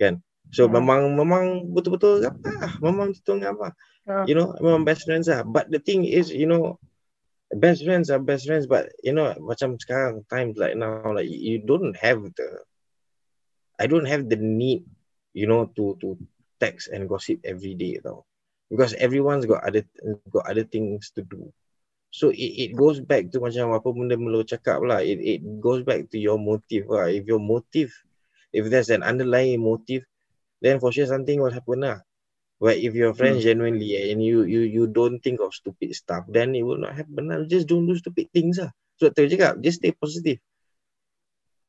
[0.00, 0.20] Kan?
[0.52, 0.84] So Hmm.
[0.84, 2.48] memang memang betul-betul apa?
[2.60, 2.72] lah.
[2.84, 3.68] Memang betul dengan apa?
[4.06, 4.24] Ah.
[4.28, 5.42] You know, memang best friends lah.
[5.44, 6.76] But the thing is, you know,
[7.52, 11.60] best friends are best friends but you know macam sekarang times like now like you
[11.60, 12.48] don't have the
[13.82, 14.86] I don't have the need
[15.34, 16.14] you know to to
[16.62, 18.22] text and gossip every day tau.
[18.70, 19.82] Because everyone's got other
[20.30, 21.50] got other things to do.
[22.14, 25.02] So it, it goes back to macam apa benda Melo cakap lah.
[25.02, 27.10] It, it goes back to your motive lah.
[27.10, 27.90] If your motive
[28.54, 30.06] if there's an underlying motive
[30.62, 31.98] then for sure something will happen lah.
[32.62, 36.54] But if your friends genuinely and you you you don't think of stupid stuff then
[36.54, 37.42] it will not happen lah.
[37.50, 38.70] Just don't do stupid things lah.
[39.02, 40.38] So tu cakap just stay positive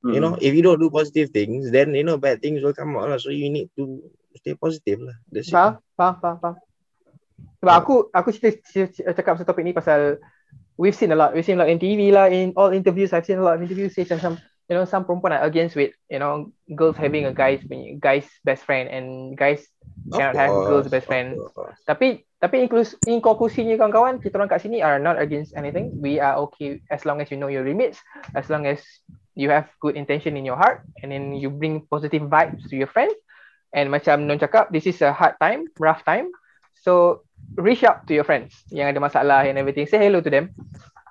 [0.04, 2.92] you know if you don't do positive things then you know bad things will come
[3.00, 4.04] out lah so you need to
[4.36, 5.80] stay positive lah that's it Faham?
[5.96, 6.56] Faham, faham, faham.
[7.64, 10.20] Sebab aku aku cerita, cerita cakap pasal topik ni pasal
[10.78, 11.34] we've seen a lot.
[11.34, 13.14] We've seen a lot in TV lah, in all interviews.
[13.14, 14.38] I've seen a lot of interviews say some,
[14.70, 17.64] you know, some perempuan are against with, you know, girls having a guy's
[18.00, 19.66] guy's best friend and guys
[20.12, 21.40] cannot have girls best friend.
[21.88, 25.96] Tapi tapi inklus, in konklusinya kawan-kawan, kita orang kat sini are not against anything.
[26.04, 28.04] We are okay as long as you know your limits,
[28.36, 28.84] as long as
[29.36, 32.90] you have good intention in your heart and then you bring positive vibes to your
[32.90, 33.14] friends.
[33.74, 36.30] And macam Non cakap, this is a hard time, rough time.
[36.86, 37.26] So
[37.58, 39.90] reach out to your friends yang ada masalah and everything.
[39.90, 40.54] Say hello to them.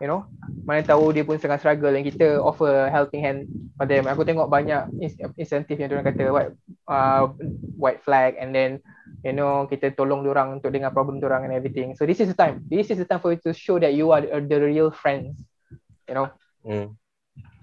[0.03, 0.27] You know,
[0.67, 3.47] mana tahu dia pun tengah struggle and kita offer helping hand
[3.79, 4.11] for them.
[4.11, 6.55] Aku tengok banyak ins- insentif yang diorang kata white
[6.91, 7.31] uh,
[7.79, 8.83] white flag and then
[9.23, 11.95] you know kita tolong diorang untuk dengar problem diorang and everything.
[11.95, 12.67] So this is the time.
[12.67, 15.39] This is the time for you to show that you are the real friends.
[16.11, 16.29] You know.
[16.67, 16.99] Mm.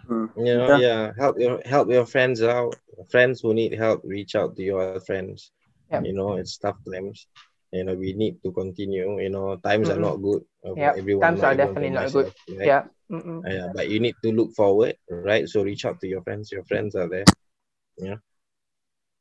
[0.09, 0.25] Hmm.
[0.33, 1.13] You know, yeah.
[1.13, 2.73] Help your help your friends out.
[3.13, 5.53] Friends who need help, reach out to your friends.
[5.93, 6.09] Yep.
[6.09, 7.29] You know, it's tough times.
[7.69, 9.21] You know, we need to continue.
[9.21, 10.09] You know, times are Mm-mm.
[10.09, 10.41] not good.
[10.65, 12.33] for Yep, Everyone, times are definitely not good.
[12.57, 12.65] right?
[12.65, 12.83] Yeah.
[13.09, 13.45] Mm-mm.
[13.45, 15.45] Yeah, but you need to look forward, right?
[15.45, 16.49] So reach out to your friends.
[16.51, 17.25] Your friends are there.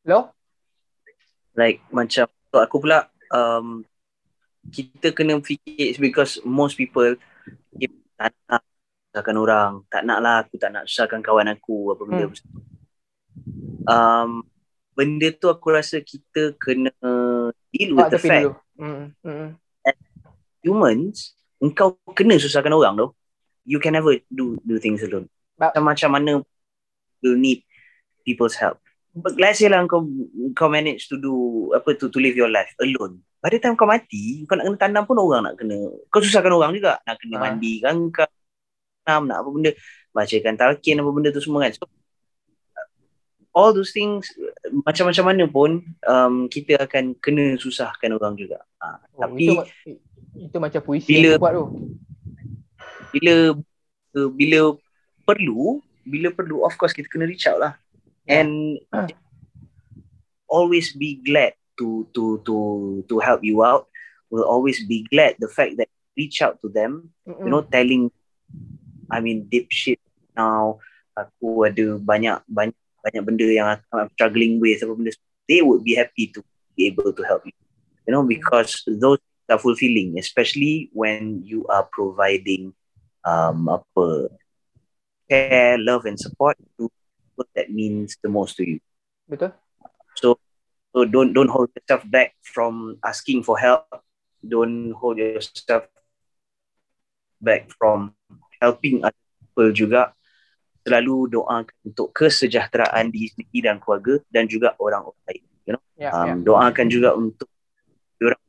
[0.09, 0.33] Lo?
[1.59, 3.83] like macam untuk aku pula um,
[4.71, 7.19] kita kena fikir because most people
[7.83, 8.63] if tak nak
[9.09, 9.73] susahkan orang.
[9.89, 13.87] Tak nak lah aku tak nak susahkan kawan aku apa benda Hmm.
[13.87, 14.31] um,
[14.93, 16.91] benda tu aku rasa kita kena
[17.71, 18.55] deal with Buat the fact dulu.
[18.79, 19.49] Mm, mm,
[20.61, 23.07] humans engkau kena susahkan orang tu
[23.63, 25.31] you can never do do things alone.
[25.57, 26.43] But- macam mana
[27.23, 27.63] you need
[28.27, 28.79] people's help.
[29.19, 30.05] But let's say lah kau
[30.55, 31.35] kau manage to do
[31.75, 33.23] apa to to live your life alone.
[33.39, 35.79] The time kau mati kau nak kena tandam pun orang nak kena.
[36.13, 37.43] Kau susahkan orang juga nak kena Ah.
[37.49, 38.27] mandi kan kau
[39.09, 39.71] nak nak apa benda
[40.13, 41.73] bacakan talqin apa benda tu semua kan.
[41.73, 41.89] So
[43.57, 44.29] all those things
[44.85, 45.71] macam-macam mana pun
[46.05, 48.61] um, kita akan kena susahkan orang juga.
[48.79, 49.55] Ha, Oh, tapi itu,
[50.37, 51.65] itu macam puisi bila- buat tu.
[53.09, 53.35] bila
[54.15, 54.77] uh, bila
[55.25, 57.73] perlu bila perlu of course kita kena reach out lah.
[58.29, 58.77] And
[60.45, 62.57] always be glad to to to
[63.09, 63.89] to help you out.
[64.29, 67.47] Will always be glad the fact that reach out to them Mm-mm.
[67.47, 68.13] you know telling
[69.11, 70.01] I mean deep shit
[70.37, 70.79] now.
[71.19, 75.11] Aku ada banyak banyak banyak benda yang I'm struggling with apa benda.
[75.51, 76.45] They would be happy to
[76.77, 77.57] be able to help you.
[78.07, 82.77] You know because those are fulfilling especially when you are providing
[83.25, 84.29] um apa
[85.29, 88.79] care love and support to people that means the most to you.
[89.29, 89.53] Betul?
[90.19, 90.39] so
[90.93, 93.87] so don't don't hold yourself back from asking for help.
[94.43, 95.87] Don't hold yourself
[97.41, 98.15] back from
[98.59, 100.13] helping other people juga
[100.83, 105.45] selalu doakan untuk kesejahteraan diri sendiri dan keluarga dan juga orang-orang lain.
[105.67, 105.83] You know?
[105.99, 106.35] Ya, Um, ya.
[106.47, 107.49] doakan juga untuk
[108.17, 108.41] diorang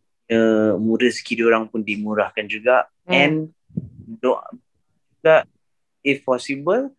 [0.78, 3.14] punya rezeki diorang pun dimurahkan juga Hmm.
[3.18, 3.36] and
[4.22, 4.46] doa
[5.18, 5.42] juga
[6.06, 6.94] if possible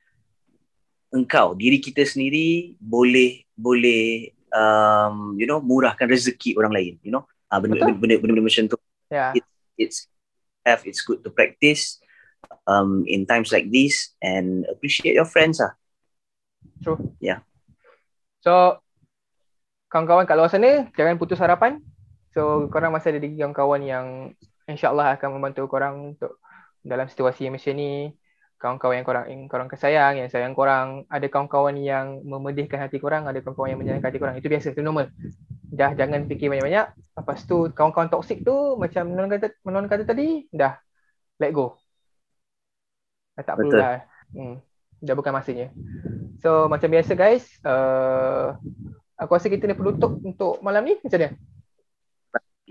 [1.15, 7.23] engkau diri kita sendiri boleh boleh um, you know murahkan rezeki orang lain you know
[7.47, 8.77] ah benda benda benda, benda macam tu
[9.11, 9.31] Ya.
[9.79, 10.11] it's
[10.67, 12.00] have it's good to practice
[12.67, 15.75] um in times like this and appreciate your friends ah
[16.81, 16.99] True.
[17.21, 17.45] Ya.
[18.41, 18.81] So
[19.93, 21.85] kawan-kawan kat luar sana jangan putus harapan.
[22.33, 24.07] So korang masih ada lagi kawan-kawan yang
[24.65, 26.41] insya-Allah akan membantu korang untuk
[26.81, 28.17] dalam situasi yang macam ni.
[28.61, 33.25] Kawan-kawan yang korang yang korang kesayang, yang sayang korang, ada kawan-kawan yang memedihkan hati korang,
[33.25, 34.37] ada kawan-kawan yang menyenangkan hati korang.
[34.37, 35.09] Itu biasa, itu normal.
[35.73, 36.87] Dah jangan fikir banyak-banyak.
[36.93, 40.77] Lepas tu kawan-kawan toksik tu macam non kata non kata tadi, dah
[41.41, 41.80] let go.
[43.41, 44.05] Dah tak perlu dah.
[44.37, 44.61] Hmm.
[45.01, 45.73] Dah bukan masanya.
[46.45, 48.53] So macam biasa guys, uh,
[49.17, 51.41] aku rasa kita ni perlu tutup untuk malam ni macam mana?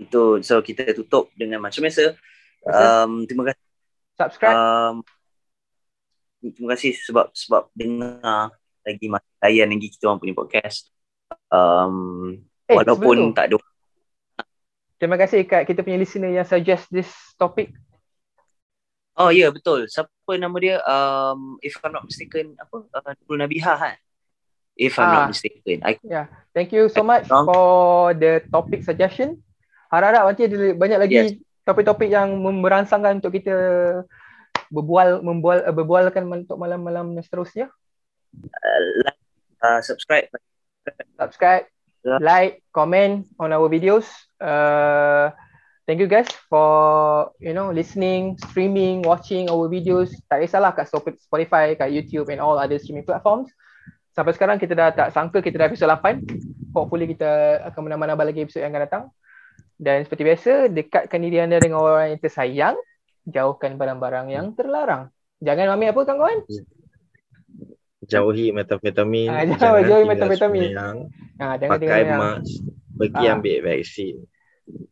[0.00, 2.16] itu so kita tutup dengan macam biasa
[2.64, 3.64] um terima kasih
[4.16, 4.56] Subscribe.
[4.56, 4.94] um,
[6.40, 8.48] terima kasih sebab sebab dengar
[8.80, 9.06] lagi
[9.44, 10.88] layan lagi kita orang punya podcast
[11.52, 13.60] um eh, walaupun tak ada
[14.96, 17.72] terima kasih kat kita punya listener yang suggest this topic.
[19.20, 19.84] Oh ya yeah, betul.
[19.84, 20.80] Siapa nama dia?
[20.88, 22.88] Um, if I'm not mistaken, apa?
[22.88, 23.96] Uh, Nurul Nabiha kan?
[24.80, 25.14] If I'm Ah.
[25.28, 25.84] not mistaken.
[25.84, 26.00] I,
[26.56, 27.44] Thank you so much Wrong.
[27.44, 29.44] for the topic suggestion.
[29.92, 31.30] Harap-harap nanti ada banyak lagi Yes.
[31.68, 33.54] topik-topik yang merangsangkan untuk kita
[34.72, 37.68] berbual membual uh, berbualkan untuk malam-malam seterusnya.
[38.32, 39.20] uh, like,
[39.60, 40.30] uh, subscribe.
[41.20, 41.66] Subscribe,
[42.22, 44.08] like, comment on our videos.
[44.40, 45.28] Uh,
[45.90, 50.14] thank you guys for you know listening, streaming, watching our videos.
[50.30, 50.86] Tak kisahlah kat
[51.18, 53.50] Spotify, kat YouTube and all other streaming platforms.
[54.14, 56.22] Sampai sekarang kita dah tak sangka kita dah episod 8.
[56.70, 59.04] Hopefully kita akan menambah-nambah lagi episod yang akan datang.
[59.74, 62.76] Dan seperti biasa, dekatkan diri anda dengan orang yang tersayang.
[63.26, 65.10] Jauhkan barang-barang yang terlarang.
[65.42, 66.38] Jangan ambil apa kawan-kawan?
[68.06, 69.28] Jauhi metamfetamin.
[69.28, 70.04] Ah, jangan jauhi
[70.38, 70.96] sembahyang,
[71.40, 72.54] Ha, jangan Pakai mask.
[73.00, 73.34] Pergi Ah.
[73.40, 74.16] ambil vaksin.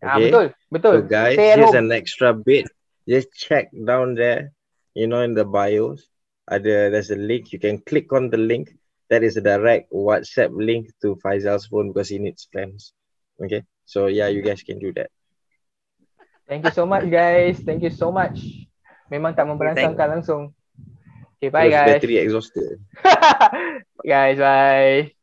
[0.03, 0.31] Ha, Okay?
[0.31, 0.95] betul, betul.
[1.03, 2.69] So guys, Stay here's an extra bit.
[3.09, 4.53] Just check down there,
[4.93, 6.05] you know, in the bios.
[6.49, 7.53] Ada there's a link.
[7.53, 8.73] You can click on the link.
[9.09, 12.93] That is a direct WhatsApp link to Faisal's phone because he needs friends.
[13.41, 13.65] Okay.
[13.89, 15.09] So yeah, you guys can do that.
[16.49, 17.61] Thank you so much guys.
[17.61, 18.69] Thank you so much.
[19.09, 20.53] Memang tak memberansangkan langsung.
[21.41, 21.89] Okay, bye Because guys.
[21.97, 22.77] Battery exhausted.
[24.13, 25.18] guys, bye.